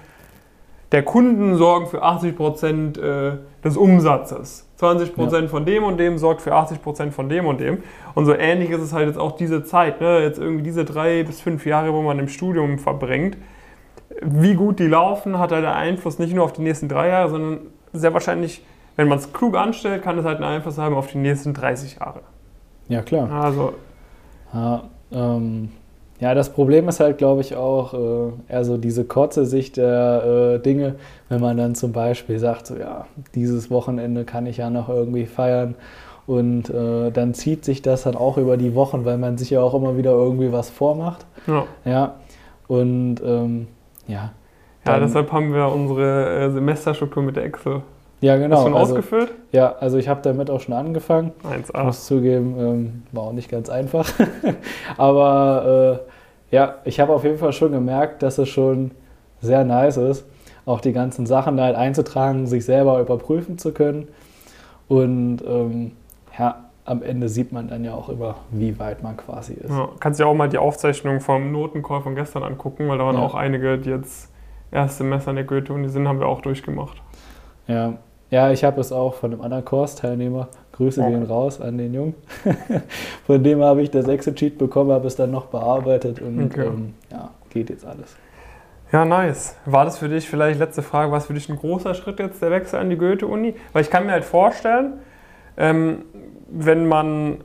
der 0.91 1.04
Kunden 1.04 1.56
sorgen 1.56 1.88
für 1.88 2.02
80 2.02 2.36
Prozent 2.36 2.97
äh, 2.97 3.34
des 3.63 3.78
Umsatzes. 3.78 4.67
20 4.78 5.13
Prozent 5.13 5.43
ja. 5.43 5.47
von 5.49 5.65
dem 5.65 5.84
und 5.84 5.97
dem 5.97 6.17
sorgt 6.17 6.41
für 6.41 6.54
80 6.54 6.82
Prozent 6.82 7.13
von 7.13 7.30
dem 7.30 7.45
und 7.45 7.60
dem. 7.60 7.84
Und 8.15 8.25
so 8.25 8.34
ähnlich 8.34 8.69
ist 8.71 8.82
es 8.82 8.93
halt 8.93 9.08
jetzt 9.08 9.19
auch 9.19 9.34
diese 9.34 9.63
Zeit, 9.63 10.02
ne? 10.02 10.21
jetzt 10.21 10.39
irgendwie 10.39 10.63
diese 10.63 10.86
drei 10.86 11.23
bis 11.23 11.41
fünf 11.41 11.65
Jahre, 11.65 11.93
wo 11.93 12.02
man 12.02 12.17
im 12.17 12.28
Studium 12.28 12.80
verbringt. 12.80 13.38
Wie 14.21 14.56
gut 14.56 14.80
die 14.80 14.88
laufen, 14.88 15.38
hat 15.38 15.52
halt 15.52 15.65
einen 15.65 15.75
Einfluss 15.75 16.17
nicht 16.17 16.34
nur 16.34 16.45
auf 16.45 16.54
die 16.54 16.62
nächsten 16.62 16.88
drei 16.88 17.10
Jahre, 17.10 17.30
sondern 17.30 17.60
sehr 17.93 18.13
wahrscheinlich, 18.13 18.63
wenn 18.99 19.07
man 19.07 19.17
es 19.17 19.31
klug 19.31 19.55
anstellt, 19.55 20.03
kann 20.03 20.17
es 20.17 20.25
halt 20.25 20.41
einen 20.41 20.55
Einfluss 20.55 20.77
haben 20.77 20.93
auf 20.93 21.07
die 21.07 21.19
nächsten 21.19 21.53
30 21.53 21.99
Jahre. 22.01 22.19
Ja, 22.89 23.01
klar. 23.01 23.31
Also. 23.31 23.71
Ja, 24.53 24.83
ähm, 25.13 25.69
ja, 26.19 26.33
das 26.33 26.49
Problem 26.49 26.89
ist 26.89 26.99
halt, 26.99 27.17
glaube 27.17 27.39
ich, 27.39 27.55
auch 27.55 27.93
äh, 27.93 28.31
eher 28.49 28.65
so 28.65 28.75
diese 28.75 29.05
kurze 29.05 29.45
Sicht 29.45 29.77
der 29.77 30.57
äh, 30.57 30.59
Dinge, 30.59 30.95
wenn 31.29 31.39
man 31.39 31.55
dann 31.55 31.75
zum 31.75 31.93
Beispiel 31.93 32.39
sagt, 32.39 32.67
so 32.67 32.75
ja, 32.75 33.05
dieses 33.35 33.71
Wochenende 33.71 34.25
kann 34.25 34.45
ich 34.45 34.57
ja 34.57 34.69
noch 34.69 34.89
irgendwie 34.89 35.27
feiern 35.27 35.75
und 36.27 36.69
äh, 36.69 37.09
dann 37.09 37.33
zieht 37.33 37.63
sich 37.63 37.81
das 37.81 38.03
dann 38.03 38.17
auch 38.17 38.38
über 38.38 38.57
die 38.57 38.75
Wochen, 38.75 39.05
weil 39.05 39.17
man 39.17 39.38
sich 39.38 39.51
ja 39.51 39.62
auch 39.62 39.75
immer 39.75 39.95
wieder 39.95 40.12
irgendwie 40.12 40.51
was 40.51 40.69
vormacht. 40.69 41.25
Ja. 41.47 41.67
ja. 41.85 42.15
Und 42.67 43.21
ähm, 43.23 43.67
ja. 44.07 44.33
Ja, 44.85 44.99
deshalb 44.99 45.31
haben 45.31 45.53
wir 45.53 45.71
unsere 45.71 46.47
äh, 46.47 46.51
Semesterstruktur 46.51 47.23
mit 47.23 47.38
der 47.38 47.45
Excel. 47.45 47.81
Ja, 48.21 48.38
genau. 48.38 48.58
Hast 48.58 48.65
du 48.65 48.69
schon 48.69 48.77
also, 48.77 48.93
ausgefüllt? 48.93 49.32
Ja, 49.51 49.75
also 49.79 49.97
ich 49.97 50.10
habe 50.10 50.21
damit 50.21 50.49
auch 50.49 50.60
schon 50.60 50.73
angefangen. 50.73 51.32
1A. 51.43 51.79
Ich 51.79 51.84
muss 51.84 52.05
zugeben, 52.05 52.55
ähm, 52.60 53.03
war 53.12 53.23
auch 53.23 53.34
nicht 53.34 53.49
ganz 53.49 53.69
einfach. 53.69 54.12
Aber 54.97 56.01
äh, 56.51 56.55
ja, 56.55 56.75
ich 56.84 56.99
habe 56.99 57.13
auf 57.13 57.23
jeden 57.23 57.38
Fall 57.38 57.53
schon 57.53 57.71
gemerkt, 57.71 58.21
dass 58.23 58.38
es 58.38 58.49
schon 58.49 58.91
sehr 59.41 59.63
nice 59.63 59.97
ist, 59.97 60.25
auch 60.65 60.82
die 60.82 60.91
ganzen 60.91 61.25
Sachen 61.25 61.55
da 61.55 61.63
halt 61.63 61.75
einzutragen, 61.75 62.45
sich 62.45 62.65
selber 62.65 62.99
überprüfen 62.99 63.58
zu 63.58 63.71
können. 63.71 64.10
Und 64.89 65.41
ähm, 65.47 65.91
ja, 66.38 66.65
am 66.86 67.03
Ende 67.03 67.29
sieht 67.29 67.51
man 67.51 67.67
dann 67.67 67.86
ja 67.86 67.93
auch 67.93 68.10
immer, 68.10 68.36
wie 68.49 68.77
weit 68.79 69.03
man 69.03 69.15
quasi 69.15 69.53
ist. 69.53 69.69
Ja, 69.69 69.89
kannst 69.99 70.19
ja 70.19 70.25
auch 70.25 70.34
mal 70.34 70.49
die 70.49 70.58
Aufzeichnung 70.58 71.21
vom 71.21 71.51
Notencall 71.51 72.01
von 72.01 72.15
gestern 72.15 72.43
angucken, 72.43 72.89
weil 72.89 72.97
da 72.97 73.05
waren 73.05 73.15
ja. 73.15 73.21
auch 73.21 73.36
einige, 73.36 73.77
die 73.77 73.91
jetzt 73.91 74.29
erste 74.71 75.03
Semester 75.03 75.29
in 75.29 75.38
der 75.38 75.45
Goethe-Uni 75.45 75.88
sind, 75.88 76.08
haben 76.08 76.19
wir 76.19 76.27
auch 76.27 76.41
durchgemacht. 76.41 77.01
Ja, 77.67 77.93
ja 78.29 78.51
ich 78.51 78.63
habe 78.63 78.81
es 78.81 78.91
auch 78.91 79.15
von 79.15 79.33
einem 79.33 79.41
anderen 79.41 79.65
Kurs-Teilnehmer 79.65 80.49
Grüße 80.79 81.05
gehen 81.05 81.23
raus 81.23 81.59
an 81.59 81.77
den 81.77 81.93
Jungen. 81.93 82.15
Von 83.27 83.43
dem 83.43 83.61
habe 83.61 83.81
ich 83.81 83.91
das 83.91 84.07
Exit-Sheet 84.07 84.57
bekommen, 84.57 84.93
habe 84.93 85.07
es 85.07 85.17
dann 85.17 85.29
noch 85.29 85.47
bearbeitet 85.47 86.21
und 86.21 86.41
okay. 86.45 86.67
ähm, 86.67 86.93
ja, 87.11 87.31
geht 87.49 87.69
jetzt 87.69 87.85
alles. 87.85 88.15
Ja, 88.93 89.03
nice. 89.03 89.57
War 89.65 89.83
das 89.83 89.97
für 89.97 90.07
dich 90.07 90.29
vielleicht, 90.29 90.57
letzte 90.57 90.81
Frage, 90.81 91.11
war 91.11 91.17
es 91.17 91.25
für 91.25 91.33
dich 91.33 91.49
ein 91.49 91.57
großer 91.57 91.93
Schritt 91.95 92.19
jetzt, 92.19 92.41
der 92.41 92.49
Wechsel 92.49 92.79
an 92.79 92.89
die 92.89 92.97
Goethe-Uni? 92.97 93.55
Weil 93.73 93.81
ich 93.81 93.89
kann 93.89 94.05
mir 94.05 94.13
halt 94.13 94.23
vorstellen, 94.23 94.93
ähm, 95.57 96.03
wenn 96.49 96.87
man, 96.87 97.39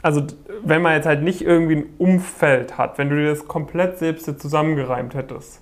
also 0.00 0.22
wenn 0.64 0.80
man 0.80 0.94
jetzt 0.94 1.06
halt 1.06 1.22
nicht 1.22 1.42
irgendwie 1.42 1.76
ein 1.76 1.86
Umfeld 1.98 2.78
hat, 2.78 2.96
wenn 2.96 3.10
du 3.10 3.16
dir 3.16 3.28
das 3.28 3.46
komplett 3.46 3.98
selbst 3.98 4.40
zusammengereimt 4.40 5.14
hättest, 5.14 5.61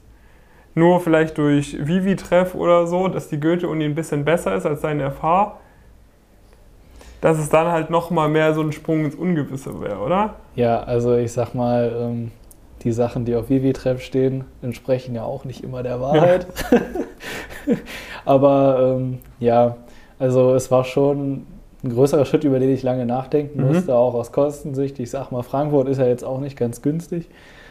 nur 0.74 1.00
vielleicht 1.00 1.36
durch 1.38 1.76
Vivi-Treff 1.86 2.54
oder 2.54 2.86
so, 2.86 3.08
dass 3.08 3.28
die 3.28 3.40
Goethe-Uni 3.40 3.84
ein 3.84 3.94
bisschen 3.94 4.24
besser 4.24 4.54
ist 4.54 4.66
als 4.66 4.80
deine 4.82 5.10
FH, 5.10 5.56
dass 7.20 7.38
es 7.38 7.48
dann 7.50 7.66
halt 7.68 7.90
nochmal 7.90 8.28
mehr 8.28 8.54
so 8.54 8.62
ein 8.62 8.72
Sprung 8.72 9.04
ins 9.04 9.14
Ungewisse 9.14 9.80
wäre, 9.80 9.98
oder? 9.98 10.34
Ja, 10.54 10.80
also 10.82 11.16
ich 11.16 11.32
sag 11.32 11.54
mal, 11.54 11.92
ähm, 12.00 12.30
die 12.82 12.92
Sachen, 12.92 13.24
die 13.26 13.34
auf 13.36 13.50
Vivi-Treff 13.50 14.00
stehen, 14.02 14.44
entsprechen 14.62 15.14
ja 15.14 15.24
auch 15.24 15.44
nicht 15.44 15.62
immer 15.62 15.82
der 15.82 16.00
Wahrheit. 16.00 16.46
Ja. 16.70 17.76
Aber 18.24 18.96
ähm, 18.98 19.18
ja, 19.38 19.76
also 20.18 20.54
es 20.54 20.70
war 20.70 20.84
schon 20.84 21.46
ein 21.82 21.90
größerer 21.94 22.24
Schritt, 22.24 22.44
über 22.44 22.58
den 22.58 22.70
ich 22.72 22.82
lange 22.82 23.06
nachdenken 23.06 23.60
Mhm. 23.60 23.66
musste, 23.68 23.94
auch 23.94 24.14
aus 24.14 24.32
Kostensicht. 24.32 24.98
Ich 24.98 25.10
sag 25.10 25.30
mal, 25.30 25.42
Frankfurt 25.42 25.88
ist 25.88 25.98
ja 25.98 26.06
jetzt 26.06 26.24
auch 26.24 26.40
nicht 26.40 26.56
ganz 26.56 26.82
günstig. 26.82 27.28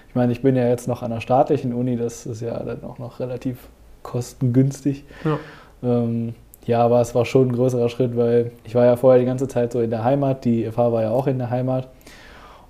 Ich 0.09 0.15
meine, 0.15 0.31
ich 0.31 0.41
bin 0.41 0.55
ja 0.55 0.67
jetzt 0.67 0.87
noch 0.87 1.03
an 1.03 1.11
der 1.11 1.21
staatlichen 1.21 1.73
Uni, 1.73 1.95
das 1.95 2.25
ist 2.25 2.41
ja 2.41 2.61
dann 2.63 2.83
auch 2.83 2.97
noch 2.97 3.19
relativ 3.19 3.69
kostengünstig. 4.03 5.03
Ja. 5.23 5.39
Ähm, 5.83 6.33
ja, 6.65 6.83
aber 6.83 6.99
es 6.99 7.15
war 7.15 7.25
schon 7.25 7.49
ein 7.49 7.55
größerer 7.55 7.89
Schritt, 7.89 8.17
weil 8.17 8.51
ich 8.63 8.75
war 8.75 8.85
ja 8.85 8.95
vorher 8.95 9.19
die 9.19 9.25
ganze 9.25 9.47
Zeit 9.47 9.71
so 9.71 9.81
in 9.81 9.89
der 9.89 10.03
Heimat, 10.03 10.45
die 10.45 10.69
FH 10.69 10.91
war 10.91 11.03
ja 11.03 11.11
auch 11.11 11.27
in 11.27 11.37
der 11.37 11.49
Heimat. 11.49 11.87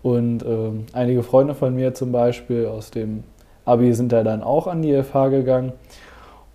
Und 0.04 0.43
ähm, 0.45 0.86
einige 0.93 1.23
Freunde 1.23 1.56
von 1.56 1.75
mir 1.75 1.93
zum 1.93 2.12
Beispiel 2.12 2.65
aus 2.65 2.91
dem 2.91 3.23
Abi 3.65 3.93
sind 3.93 4.12
da 4.12 4.23
dann 4.23 4.43
auch 4.43 4.67
an 4.67 4.82
die 4.82 5.02
FH 5.02 5.30
gegangen. 5.30 5.73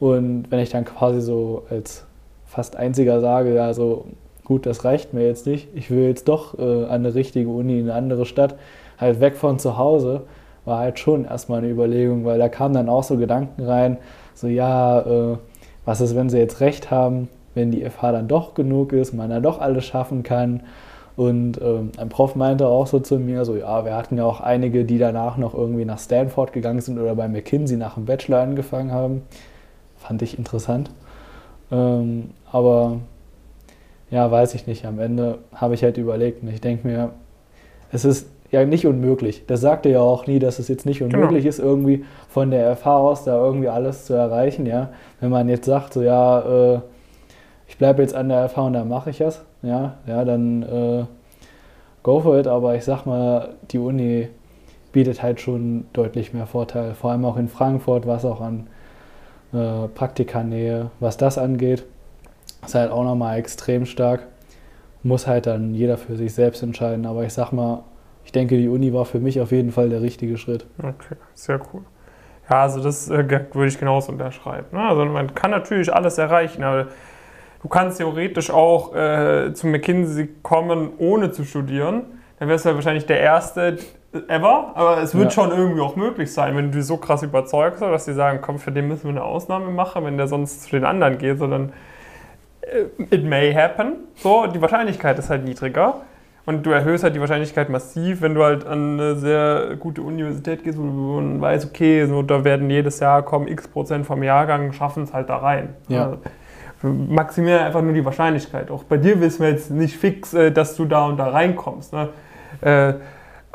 Und 0.00 0.50
wenn 0.50 0.60
ich 0.60 0.70
dann 0.70 0.84
quasi 0.84 1.20
so 1.20 1.64
als 1.70 2.04
fast 2.46 2.76
einziger 2.76 3.20
sage, 3.20 3.54
ja, 3.54 3.72
so 3.74 4.06
gut, 4.44 4.66
das 4.66 4.84
reicht 4.84 5.14
mir 5.14 5.26
jetzt 5.26 5.46
nicht, 5.46 5.68
ich 5.74 5.90
will 5.90 6.06
jetzt 6.06 6.28
doch 6.28 6.58
äh, 6.58 6.84
an 6.84 6.90
eine 6.90 7.14
richtige 7.14 7.48
Uni 7.48 7.80
in 7.80 7.90
eine 7.90 7.94
andere 7.94 8.26
Stadt, 8.26 8.56
halt 8.98 9.20
weg 9.20 9.36
von 9.36 9.58
zu 9.58 9.76
Hause, 9.76 10.22
war 10.64 10.78
halt 10.78 10.98
schon 10.98 11.24
erstmal 11.24 11.58
eine 11.58 11.68
Überlegung, 11.68 12.24
weil 12.24 12.38
da 12.38 12.48
kamen 12.48 12.74
dann 12.74 12.88
auch 12.88 13.04
so 13.04 13.16
Gedanken 13.16 13.62
rein, 13.62 13.98
so 14.34 14.46
ja, 14.46 15.00
äh, 15.00 15.36
was 15.84 16.00
ist, 16.00 16.16
wenn 16.16 16.30
sie 16.30 16.38
jetzt 16.38 16.60
recht 16.60 16.90
haben, 16.90 17.28
wenn 17.54 17.70
die 17.70 17.88
FH 17.88 18.12
dann 18.12 18.28
doch 18.28 18.54
genug 18.54 18.92
ist, 18.92 19.12
man 19.12 19.30
dann 19.30 19.42
doch 19.42 19.60
alles 19.60 19.84
schaffen 19.84 20.22
kann. 20.22 20.62
Und 21.16 21.60
ähm, 21.62 21.92
ein 21.96 22.08
Prof 22.08 22.34
meinte 22.34 22.66
auch 22.66 22.88
so 22.88 22.98
zu 22.98 23.18
mir, 23.18 23.44
so 23.44 23.54
ja, 23.54 23.84
wir 23.84 23.94
hatten 23.94 24.16
ja 24.16 24.24
auch 24.24 24.40
einige, 24.40 24.84
die 24.84 24.98
danach 24.98 25.36
noch 25.36 25.54
irgendwie 25.54 25.84
nach 25.84 25.98
Stanford 25.98 26.52
gegangen 26.52 26.80
sind 26.80 26.98
oder 26.98 27.14
bei 27.14 27.28
McKinsey 27.28 27.76
nach 27.76 27.94
dem 27.94 28.06
Bachelor 28.06 28.40
angefangen 28.40 28.90
haben. 28.90 29.22
Fand 29.96 30.22
ich 30.22 30.36
interessant. 30.38 30.90
Ähm, 31.70 32.30
aber 32.50 32.98
ja, 34.10 34.28
weiß 34.28 34.54
ich 34.54 34.66
nicht. 34.66 34.86
Am 34.86 34.98
Ende 34.98 35.38
habe 35.54 35.74
ich 35.74 35.84
halt 35.84 35.98
überlegt 35.98 36.42
und 36.42 36.48
ich 36.48 36.60
denke 36.60 36.86
mir, 36.86 37.10
es 37.92 38.04
ist 38.04 38.26
ja 38.54 38.64
nicht 38.64 38.86
unmöglich. 38.86 39.44
Das 39.46 39.60
sagte 39.60 39.88
ja 39.88 40.00
auch 40.00 40.26
nie, 40.26 40.38
dass 40.38 40.58
es 40.58 40.68
jetzt 40.68 40.86
nicht 40.86 41.02
unmöglich 41.02 41.44
ist, 41.46 41.58
irgendwie 41.58 42.04
von 42.28 42.50
der 42.50 42.74
FH 42.76 42.96
aus 42.96 43.24
da 43.24 43.36
irgendwie 43.36 43.68
alles 43.68 44.06
zu 44.06 44.14
erreichen. 44.14 44.66
Ja, 44.66 44.90
wenn 45.20 45.30
man 45.30 45.48
jetzt 45.48 45.66
sagt, 45.66 45.92
so 45.94 46.02
ja, 46.02 46.74
äh, 46.74 46.80
ich 47.66 47.78
bleibe 47.78 48.02
jetzt 48.02 48.14
an 48.14 48.28
der 48.28 48.48
FH 48.48 48.66
und 48.66 48.72
dann 48.74 48.88
mache 48.88 49.10
ich 49.10 49.18
das, 49.18 49.44
ja, 49.62 49.94
ja, 50.06 50.24
dann 50.24 50.62
äh, 50.62 51.04
go 52.02 52.20
for 52.20 52.38
it. 52.38 52.46
Aber 52.46 52.74
ich 52.74 52.84
sag 52.84 53.04
mal, 53.04 53.50
die 53.70 53.78
Uni 53.78 54.28
bietet 54.92 55.22
halt 55.22 55.40
schon 55.40 55.86
deutlich 55.92 56.32
mehr 56.32 56.46
Vorteile, 56.46 56.94
vor 56.94 57.10
allem 57.10 57.24
auch 57.24 57.36
in 57.36 57.48
Frankfurt, 57.48 58.06
was 58.06 58.24
auch 58.24 58.40
an 58.40 58.68
äh, 59.52 59.88
Praktikanähe, 59.88 60.90
was 61.00 61.16
das 61.16 61.38
angeht, 61.38 61.84
ist 62.64 62.74
halt 62.74 62.90
auch 62.90 63.04
nochmal 63.04 63.38
extrem 63.38 63.86
stark. 63.86 64.26
Muss 65.02 65.26
halt 65.26 65.46
dann 65.46 65.74
jeder 65.74 65.98
für 65.98 66.16
sich 66.16 66.32
selbst 66.32 66.62
entscheiden. 66.62 67.04
Aber 67.04 67.24
ich 67.24 67.32
sag 67.32 67.52
mal, 67.52 67.84
ich 68.24 68.32
denke, 68.32 68.56
die 68.56 68.68
Uni 68.68 68.92
war 68.92 69.04
für 69.04 69.18
mich 69.20 69.40
auf 69.40 69.52
jeden 69.52 69.70
Fall 69.72 69.88
der 69.88 70.02
richtige 70.02 70.36
Schritt. 70.36 70.66
Okay, 70.78 71.16
sehr 71.34 71.60
cool. 71.72 71.82
Ja, 72.50 72.62
also 72.62 72.82
das 72.82 73.08
äh, 73.08 73.28
würde 73.52 73.68
ich 73.68 73.78
genauso 73.78 74.12
unterschreiben. 74.12 74.66
Ne? 74.72 74.80
Also 74.80 75.04
man 75.06 75.34
kann 75.34 75.50
natürlich 75.50 75.92
alles 75.92 76.18
erreichen, 76.18 76.62
aber 76.62 76.88
du 77.62 77.68
kannst 77.68 77.98
theoretisch 77.98 78.50
auch 78.50 78.94
äh, 78.94 79.52
zu 79.54 79.66
McKinsey 79.66 80.28
kommen, 80.42 80.90
ohne 80.98 81.30
zu 81.30 81.44
studieren. 81.44 82.02
Dann 82.38 82.48
wärst 82.48 82.64
du 82.64 82.70
ja 82.70 82.74
wahrscheinlich 82.74 83.06
der 83.06 83.20
Erste 83.20 83.78
ever, 84.28 84.72
aber 84.74 84.98
es 85.02 85.14
wird 85.14 85.26
Ja. 85.26 85.30
schon 85.30 85.50
irgendwie 85.50 85.80
auch 85.80 85.96
möglich 85.96 86.32
sein, 86.32 86.56
wenn 86.56 86.70
du 86.70 86.78
die 86.78 86.82
so 86.82 86.98
krass 86.98 87.22
überzeugst, 87.22 87.80
dass 87.82 88.04
die 88.04 88.12
sagen, 88.12 88.40
komm, 88.42 88.58
für 88.58 88.72
den 88.72 88.88
müssen 88.88 89.04
wir 89.04 89.10
eine 89.10 89.24
Ausnahme 89.24 89.70
machen, 89.70 90.04
wenn 90.04 90.16
der 90.18 90.28
sonst 90.28 90.64
zu 90.64 90.70
den 90.70 90.84
anderen 90.84 91.18
geht, 91.18 91.38
sondern 91.38 91.72
äh, 92.60 93.04
it 93.14 93.24
may 93.24 93.52
happen. 93.54 93.94
So, 94.16 94.46
die 94.46 94.60
Wahrscheinlichkeit 94.60 95.18
ist 95.18 95.30
halt 95.30 95.44
niedriger. 95.44 96.02
Und 96.46 96.66
du 96.66 96.70
erhöhst 96.70 97.04
halt 97.04 97.14
die 97.14 97.20
Wahrscheinlichkeit 97.20 97.70
massiv, 97.70 98.20
wenn 98.20 98.34
du 98.34 98.42
halt 98.42 98.66
an 98.66 99.00
eine 99.00 99.16
sehr 99.16 99.76
gute 99.78 100.02
Universität 100.02 100.62
gehst, 100.62 100.78
wo 100.78 100.82
du 101.20 101.40
weißt, 101.40 101.66
okay, 101.66 102.04
so, 102.06 102.22
da 102.22 102.44
werden 102.44 102.68
jedes 102.68 103.00
Jahr 103.00 103.22
kommen 103.22 103.48
x 103.48 103.66
Prozent 103.66 104.04
vom 104.04 104.22
Jahrgang, 104.22 104.72
schaffen 104.72 105.04
es 105.04 105.14
halt 105.14 105.30
da 105.30 105.38
rein. 105.38 105.70
Ja. 105.88 106.04
Also, 106.04 106.18
maximieren 106.82 107.60
einfach 107.60 107.80
nur 107.80 107.94
die 107.94 108.04
Wahrscheinlichkeit. 108.04 108.70
Auch 108.70 108.84
bei 108.84 108.98
dir 108.98 109.20
wissen 109.20 109.42
wir 109.42 109.50
jetzt 109.50 109.70
nicht 109.70 109.96
fix, 109.96 110.34
äh, 110.34 110.52
dass 110.52 110.76
du 110.76 110.84
da 110.84 111.06
und 111.06 111.16
da 111.16 111.28
reinkommst. 111.28 111.94
Ne? 111.94 112.08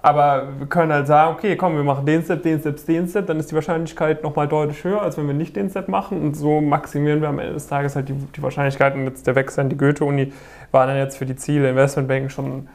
Aber 0.02 0.48
wir 0.58 0.68
können 0.68 0.94
halt 0.94 1.08
sagen, 1.08 1.34
okay, 1.36 1.58
komm, 1.58 1.76
wir 1.76 1.84
machen 1.84 2.06
den 2.06 2.24
Step, 2.24 2.42
den 2.44 2.60
Step, 2.60 2.86
den 2.86 3.08
Step, 3.08 3.28
dann 3.28 3.38
ist 3.38 3.52
die 3.52 3.56
Wahrscheinlichkeit 3.56 4.24
nochmal 4.24 4.48
deutlich 4.48 4.84
höher, 4.84 5.02
als 5.02 5.18
wenn 5.18 5.28
wir 5.28 5.34
nicht 5.34 5.56
den 5.56 5.70
Step 5.70 5.90
machen. 5.90 6.22
Und 6.22 6.36
so 6.36 6.62
maximieren 6.62 7.22
wir 7.22 7.28
am 7.28 7.40
Ende 7.40 7.54
des 7.54 7.68
Tages 7.68 7.96
halt 7.96 8.08
die, 8.08 8.14
die 8.14 8.42
Wahrscheinlichkeit. 8.42 8.96
Und 8.96 9.06
jetzt 9.06 9.28
der 9.28 9.36
Wechsel 9.36 9.62
an 9.62 9.70
die 9.70 9.78
Goethe-Uni 9.78 10.32
war 10.72 10.88
dann 10.88 10.96
jetzt 10.96 11.18
für 11.18 11.26
die 11.26 11.36
Ziele 11.36 11.70
Investmentbanking 11.70 12.30
schon 12.30 12.46
ein 12.46 12.70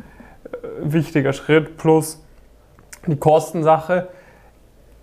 äh, 0.44 0.92
wichtiger 0.92 1.32
Schritt. 1.32 1.78
Plus 1.78 2.22
die 3.06 3.16
Kostensache 3.16 4.08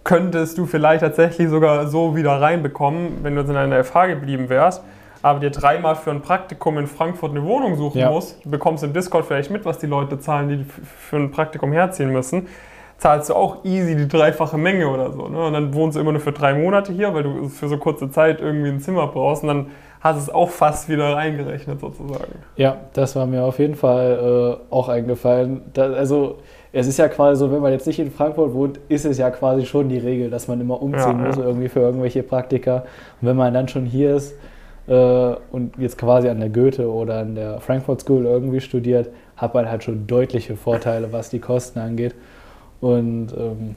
könntest 0.03 0.57
du 0.57 0.65
vielleicht 0.65 1.01
tatsächlich 1.01 1.49
sogar 1.49 1.87
so 1.87 2.15
wieder 2.15 2.39
reinbekommen, 2.39 3.23
wenn 3.23 3.35
du 3.35 3.41
jetzt 3.41 3.49
in 3.49 3.55
einer 3.55 3.83
FH 3.83 4.07
geblieben 4.07 4.49
wärst, 4.49 4.83
aber 5.21 5.39
dir 5.39 5.51
dreimal 5.51 5.95
für 5.95 6.11
ein 6.11 6.21
Praktikum 6.21 6.77
in 6.77 6.87
Frankfurt 6.87 7.31
eine 7.31 7.43
Wohnung 7.43 7.75
suchen 7.75 7.99
Ja. 7.99 8.09
musst, 8.09 8.43
du 8.43 8.49
bekommst 8.49 8.83
im 8.83 8.93
Discord 8.93 9.25
vielleicht 9.25 9.51
mit, 9.51 9.65
was 9.65 9.77
die 9.77 9.87
Leute 9.87 10.19
zahlen, 10.19 10.49
die 10.49 10.65
für 10.65 11.17
ein 11.17 11.31
Praktikum 11.31 11.71
herziehen 11.71 12.11
müssen, 12.11 12.47
zahlst 12.97 13.29
du 13.29 13.33
auch 13.35 13.63
easy 13.65 13.95
die 13.95 14.07
dreifache 14.07 14.57
Menge 14.57 14.87
oder 14.87 15.11
so. 15.11 15.27
Ne? 15.27 15.43
Und 15.45 15.53
dann 15.53 15.73
wohnst 15.73 15.95
du 15.97 16.01
immer 16.01 16.11
nur 16.11 16.21
für 16.21 16.31
drei 16.31 16.53
Monate 16.53 16.93
hier, 16.93 17.13
weil 17.13 17.23
du 17.23 17.49
für 17.49 17.67
so 17.67 17.77
kurze 17.77 18.09
Zeit 18.11 18.39
irgendwie 18.41 18.69
ein 18.69 18.79
Zimmer 18.79 19.07
brauchst 19.07 19.41
und 19.43 19.47
dann 19.47 19.67
hast 20.01 20.17
du 20.17 20.21
es 20.21 20.29
auch 20.29 20.49
fast 20.49 20.89
wieder 20.89 21.15
reingerechnet 21.15 21.79
sozusagen. 21.79 22.33
Ja, 22.55 22.77
das 22.93 23.15
war 23.15 23.25
mir 23.27 23.43
auf 23.43 23.59
jeden 23.59 23.75
Fall 23.75 24.57
äh, 24.69 24.73
auch 24.73 24.89
eingefallen. 24.89 25.61
Da, 25.73 25.91
also 25.93 26.37
es 26.73 26.87
ist 26.87 26.97
ja 26.97 27.07
quasi 27.07 27.39
so, 27.39 27.51
wenn 27.51 27.61
man 27.61 27.71
jetzt 27.71 27.85
nicht 27.85 27.99
in 27.99 28.11
Frankfurt 28.11 28.53
wohnt, 28.53 28.79
ist 28.87 29.05
es 29.05 29.17
ja 29.17 29.29
quasi 29.29 29.65
schon 29.65 29.89
die 29.89 29.97
Regel, 29.99 30.29
dass 30.29 30.47
man 30.47 30.59
immer 30.61 30.81
umziehen 30.81 31.19
Ja, 31.19 31.25
muss 31.27 31.37
ja. 31.37 31.43
irgendwie 31.43 31.69
für 31.69 31.81
irgendwelche 31.81 32.23
Praktika. 32.23 32.77
Und 33.21 33.27
wenn 33.27 33.35
man 33.35 33.53
dann 33.53 33.67
schon 33.67 33.85
hier 33.85 34.15
ist 34.15 34.35
und 34.95 35.73
jetzt 35.77 35.97
quasi 35.97 36.27
an 36.29 36.39
der 36.39 36.49
Goethe 36.49 36.89
oder 36.89 37.19
an 37.19 37.35
der 37.35 37.59
Frankfurt 37.61 38.01
School 38.01 38.25
irgendwie 38.25 38.59
studiert, 38.61 39.09
hat 39.37 39.53
man 39.53 39.69
halt 39.69 39.83
schon 39.83 40.07
deutliche 40.07 40.55
Vorteile, 40.55 41.11
was 41.11 41.29
die 41.29 41.39
Kosten 41.39 41.79
angeht. 41.79 42.15
Und 42.81 43.29
ähm, 43.37 43.75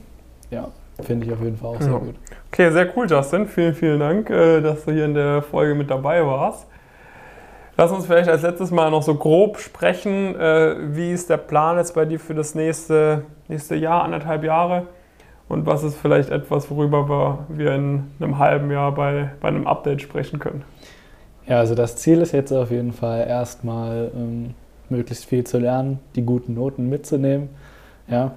ja, 0.51 0.69
finde 1.01 1.25
ich 1.27 1.33
auf 1.33 1.41
jeden 1.41 1.57
Fall 1.57 1.75
auch 1.75 1.81
sehr 1.81 1.93
Ja. 1.93 1.97
gut. 1.99 2.15
Okay, 2.51 2.71
sehr 2.71 2.87
cool, 2.97 3.07
Justin. 3.09 3.47
Vielen, 3.47 3.73
vielen 3.73 3.99
Dank, 3.99 4.29
äh, 4.29 4.61
dass 4.61 4.85
du 4.85 4.91
hier 4.91 5.05
in 5.05 5.13
der 5.13 5.41
Folge 5.41 5.75
mit 5.75 5.89
dabei 5.89 6.25
warst. 6.25 6.67
Lass 7.77 7.91
uns 7.91 8.05
vielleicht 8.05 8.29
als 8.29 8.41
letztes 8.43 8.71
Mal 8.71 8.89
noch 8.89 9.03
so 9.03 9.15
grob 9.15 9.57
sprechen. 9.59 10.35
Äh, 10.39 10.75
Wie 10.95 11.11
ist 11.11 11.29
der 11.29 11.37
Plan 11.37 11.77
jetzt 11.77 11.93
bei 11.93 12.05
dir 12.05 12.19
für 12.19 12.33
das 12.33 12.55
nächste, 12.55 13.23
nächste 13.49 13.75
Jahr, 13.75 14.03
anderthalb 14.03 14.43
Jahre? 14.43 14.83
Und 15.47 15.65
was 15.65 15.83
ist 15.83 15.97
vielleicht 15.97 16.29
etwas, 16.29 16.71
worüber 16.71 17.07
wir, 17.07 17.39
wir 17.49 17.75
in 17.75 18.11
einem 18.19 18.39
halben 18.39 18.71
Jahr 18.71 18.93
bei, 18.93 19.29
bei 19.41 19.49
einem 19.49 19.67
Update 19.67 20.01
sprechen 20.01 20.39
können? 20.39 20.63
Ja, 21.47 21.59
also 21.59 21.75
das 21.75 21.95
Ziel 21.97 22.21
ist 22.21 22.31
jetzt 22.31 22.51
auf 22.51 22.71
jeden 22.71 22.91
Fall 22.91 23.27
erstmal 23.27 24.11
ähm, 24.15 24.55
möglichst 24.89 25.25
viel 25.25 25.43
zu 25.43 25.59
lernen, 25.59 25.99
die 26.15 26.23
guten 26.23 26.55
Noten 26.55 26.89
mitzunehmen, 26.89 27.49
ja, 28.07 28.31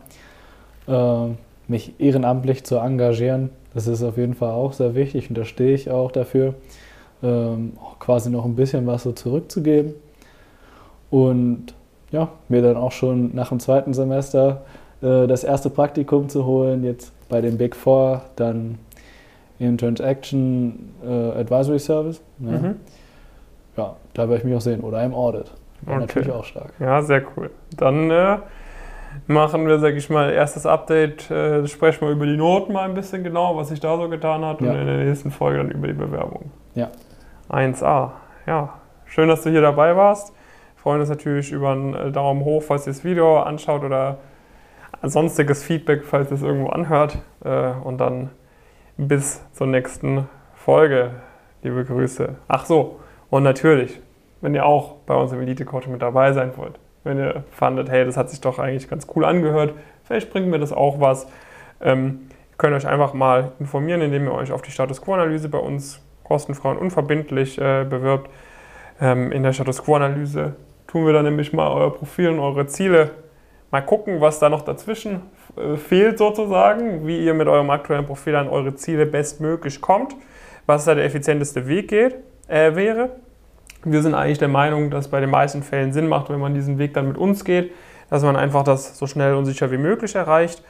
ähm, 0.86 1.38
mich 1.68 1.98
ehrenamtlich 1.98 2.64
zu 2.64 2.76
engagieren. 2.76 3.50
Das 3.72 3.86
ist 3.86 4.02
auf 4.02 4.18
jeden 4.18 4.34
Fall 4.34 4.50
auch 4.50 4.74
sehr 4.74 4.94
wichtig 4.94 5.30
und 5.30 5.38
da 5.38 5.44
stehe 5.44 5.74
ich 5.74 5.90
auch 5.90 6.12
dafür, 6.12 6.54
ähm, 7.22 7.72
auch 7.82 7.98
quasi 7.98 8.28
noch 8.30 8.44
ein 8.44 8.56
bisschen 8.56 8.86
was 8.86 9.04
so 9.04 9.12
zurückzugeben 9.12 9.94
und 11.10 11.74
ja, 12.10 12.28
mir 12.48 12.62
dann 12.62 12.76
auch 12.76 12.92
schon 12.92 13.34
nach 13.34 13.48
dem 13.48 13.60
zweiten 13.60 13.94
Semester 13.94 14.62
äh, 15.00 15.26
das 15.26 15.44
erste 15.44 15.70
Praktikum 15.70 16.28
zu 16.28 16.44
holen, 16.44 16.84
jetzt 16.84 17.12
bei 17.28 17.40
den 17.40 17.56
Big 17.58 17.74
Four, 17.74 18.22
dann 18.36 18.78
im 19.58 19.78
Transaction 19.78 20.94
äh, 21.04 21.40
Advisory 21.40 21.78
Service. 21.78 22.22
Ja. 22.38 22.50
Mhm. 22.50 22.76
Ja, 23.76 23.96
da 24.14 24.22
werde 24.22 24.36
ich 24.38 24.44
mich 24.44 24.54
auch 24.54 24.60
sehen. 24.60 24.80
Oder 24.80 25.02
im 25.04 25.14
Audit. 25.14 25.52
Okay. 25.86 25.98
natürlich 25.98 26.32
auch 26.32 26.44
stark. 26.44 26.72
Ja, 26.80 27.02
sehr 27.02 27.22
cool. 27.36 27.50
Dann 27.76 28.10
äh, 28.10 28.38
machen 29.26 29.66
wir, 29.66 29.78
sag 29.78 29.94
ich 29.94 30.10
mal, 30.10 30.32
erstes 30.32 30.66
Update. 30.66 31.30
Äh, 31.30 31.66
sprechen 31.68 32.00
wir 32.02 32.10
über 32.10 32.26
die 32.26 32.36
Noten 32.36 32.72
mal 32.72 32.88
ein 32.88 32.94
bisschen 32.94 33.22
genau, 33.22 33.56
was 33.56 33.68
sich 33.68 33.80
da 33.80 33.96
so 33.96 34.08
getan 34.08 34.44
hat. 34.44 34.60
Ja. 34.60 34.70
Und 34.70 34.78
in 34.78 34.86
der 34.86 35.04
nächsten 35.04 35.30
Folge 35.30 35.58
dann 35.58 35.70
über 35.70 35.86
die 35.86 35.92
Bewerbung. 35.92 36.50
Ja. 36.74 36.90
1a. 37.50 38.10
Ja, 38.46 38.74
schön, 39.06 39.28
dass 39.28 39.42
du 39.42 39.50
hier 39.50 39.60
dabei 39.60 39.96
warst. 39.96 40.32
Wir 40.74 40.82
freuen 40.82 41.00
uns 41.00 41.08
natürlich 41.08 41.52
über 41.52 41.70
einen 41.70 41.94
äh, 41.94 42.10
Daumen 42.10 42.44
hoch, 42.44 42.62
falls 42.62 42.86
ihr 42.86 42.92
das 42.92 43.04
Video 43.04 43.40
anschaut 43.40 43.84
oder 43.84 44.18
sonstiges 45.02 45.62
Feedback, 45.62 46.04
falls 46.04 46.30
ihr 46.30 46.36
es 46.36 46.42
irgendwo 46.42 46.70
anhört. 46.70 47.18
Äh, 47.44 47.70
und 47.84 47.98
dann 47.98 48.30
bis 48.98 49.40
zur 49.52 49.68
nächsten 49.68 50.28
Folge. 50.54 51.12
Liebe 51.62 51.84
Grüße. 51.84 52.34
Ach 52.48 52.66
so, 52.66 52.98
und 53.30 53.44
natürlich, 53.44 54.00
wenn 54.40 54.54
ihr 54.54 54.66
auch 54.66 54.96
bei 55.06 55.14
uns 55.14 55.32
im 55.32 55.40
Elite-Coaching 55.40 55.92
mit 55.92 56.02
dabei 56.02 56.32
sein 56.32 56.52
wollt, 56.56 56.78
wenn 57.04 57.16
ihr 57.18 57.44
fandet, 57.52 57.88
hey, 57.88 58.04
das 58.04 58.16
hat 58.16 58.28
sich 58.28 58.40
doch 58.40 58.58
eigentlich 58.58 58.90
ganz 58.90 59.06
cool 59.14 59.24
angehört, 59.24 59.74
vielleicht 60.02 60.30
bringt 60.30 60.48
mir 60.48 60.58
das 60.58 60.72
auch 60.72 61.00
was. 61.00 61.28
Ähm, 61.80 62.28
ihr 62.50 62.56
könnt 62.58 62.74
euch 62.74 62.88
einfach 62.88 63.14
mal 63.14 63.52
informieren, 63.60 64.02
indem 64.02 64.24
ihr 64.26 64.34
euch 64.34 64.50
auf 64.50 64.62
die 64.62 64.72
Status 64.72 65.00
Quo-Analyse 65.00 65.48
bei 65.48 65.58
uns 65.58 66.04
kostenfrei 66.24 66.70
und 66.70 66.78
unverbindlich 66.78 67.58
äh, 67.60 67.84
bewirbt. 67.88 68.28
Ähm, 69.00 69.30
in 69.30 69.44
der 69.44 69.52
Status 69.52 69.82
Quo-Analyse 69.84 70.56
tun 70.88 71.06
wir 71.06 71.12
dann 71.12 71.24
nämlich 71.24 71.52
mal 71.52 71.68
euer 71.68 71.94
Profil 71.94 72.30
und 72.30 72.40
eure 72.40 72.66
Ziele 72.66 73.12
mal 73.70 73.80
gucken, 73.80 74.20
was 74.20 74.40
da 74.40 74.48
noch 74.48 74.62
dazwischen 74.62 75.22
fehlt 75.76 76.18
sozusagen, 76.18 77.06
wie 77.06 77.24
ihr 77.24 77.34
mit 77.34 77.48
eurem 77.48 77.70
aktuellen 77.70 78.06
Profil 78.06 78.36
an 78.36 78.48
eure 78.48 78.74
Ziele 78.74 79.06
bestmöglich 79.06 79.80
kommt, 79.80 80.14
was 80.66 80.84
da 80.84 80.94
der 80.94 81.04
effizienteste 81.04 81.66
Weg 81.66 81.88
geht, 81.88 82.16
äh, 82.48 82.74
wäre. 82.74 83.10
Wir 83.84 84.02
sind 84.02 84.14
eigentlich 84.14 84.38
der 84.38 84.48
Meinung, 84.48 84.90
dass 84.90 85.08
bei 85.08 85.20
den 85.20 85.30
meisten 85.30 85.62
Fällen 85.62 85.92
Sinn 85.92 86.08
macht, 86.08 86.30
wenn 86.30 86.40
man 86.40 86.54
diesen 86.54 86.78
Weg 86.78 86.94
dann 86.94 87.08
mit 87.08 87.16
uns 87.16 87.44
geht, 87.44 87.72
dass 88.10 88.22
man 88.22 88.36
einfach 88.36 88.64
das 88.64 88.98
so 88.98 89.06
schnell 89.06 89.34
und 89.34 89.44
sicher 89.44 89.70
wie 89.70 89.78
möglich 89.78 90.14
erreicht. 90.14 90.62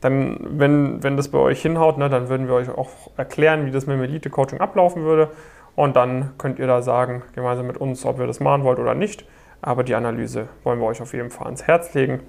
Dann, 0.00 0.38
wenn, 0.58 1.02
wenn 1.02 1.16
das 1.16 1.28
bei 1.28 1.38
euch 1.38 1.62
hinhaut, 1.62 1.98
ne, 1.98 2.08
dann 2.08 2.28
würden 2.28 2.48
wir 2.48 2.54
euch 2.54 2.68
auch 2.68 2.90
erklären, 3.16 3.66
wie 3.66 3.70
das 3.70 3.86
mit 3.86 3.96
dem 3.96 4.02
Elite-Coaching 4.02 4.60
ablaufen 4.60 5.04
würde. 5.04 5.30
Und 5.74 5.96
dann 5.96 6.32
könnt 6.38 6.58
ihr 6.58 6.66
da 6.66 6.82
sagen, 6.82 7.22
gemeinsam 7.34 7.66
mit 7.66 7.78
uns, 7.78 8.04
ob 8.04 8.18
ihr 8.18 8.26
das 8.26 8.40
machen 8.40 8.64
wollt 8.64 8.78
oder 8.78 8.94
nicht. 8.94 9.24
Aber 9.60 9.84
die 9.84 9.94
Analyse 9.94 10.48
wollen 10.64 10.80
wir 10.80 10.86
euch 10.86 11.00
auf 11.00 11.14
jeden 11.14 11.30
Fall 11.30 11.46
ans 11.46 11.64
Herz 11.64 11.94
legen. 11.94 12.20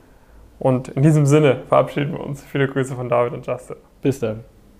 Und 0.63 0.87
in 0.87 1.03
diesem 1.03 1.25
Sinne 1.25 1.63
verabschieden 1.67 2.13
wir 2.13 2.21
uns. 2.21 2.41
Viele 2.41 2.69
Grüße 2.69 2.95
von 2.95 3.09
David 3.09 3.33
und 3.33 3.45
Justin. 3.45 3.75
Bis 4.01 4.19
dann. 4.21 4.45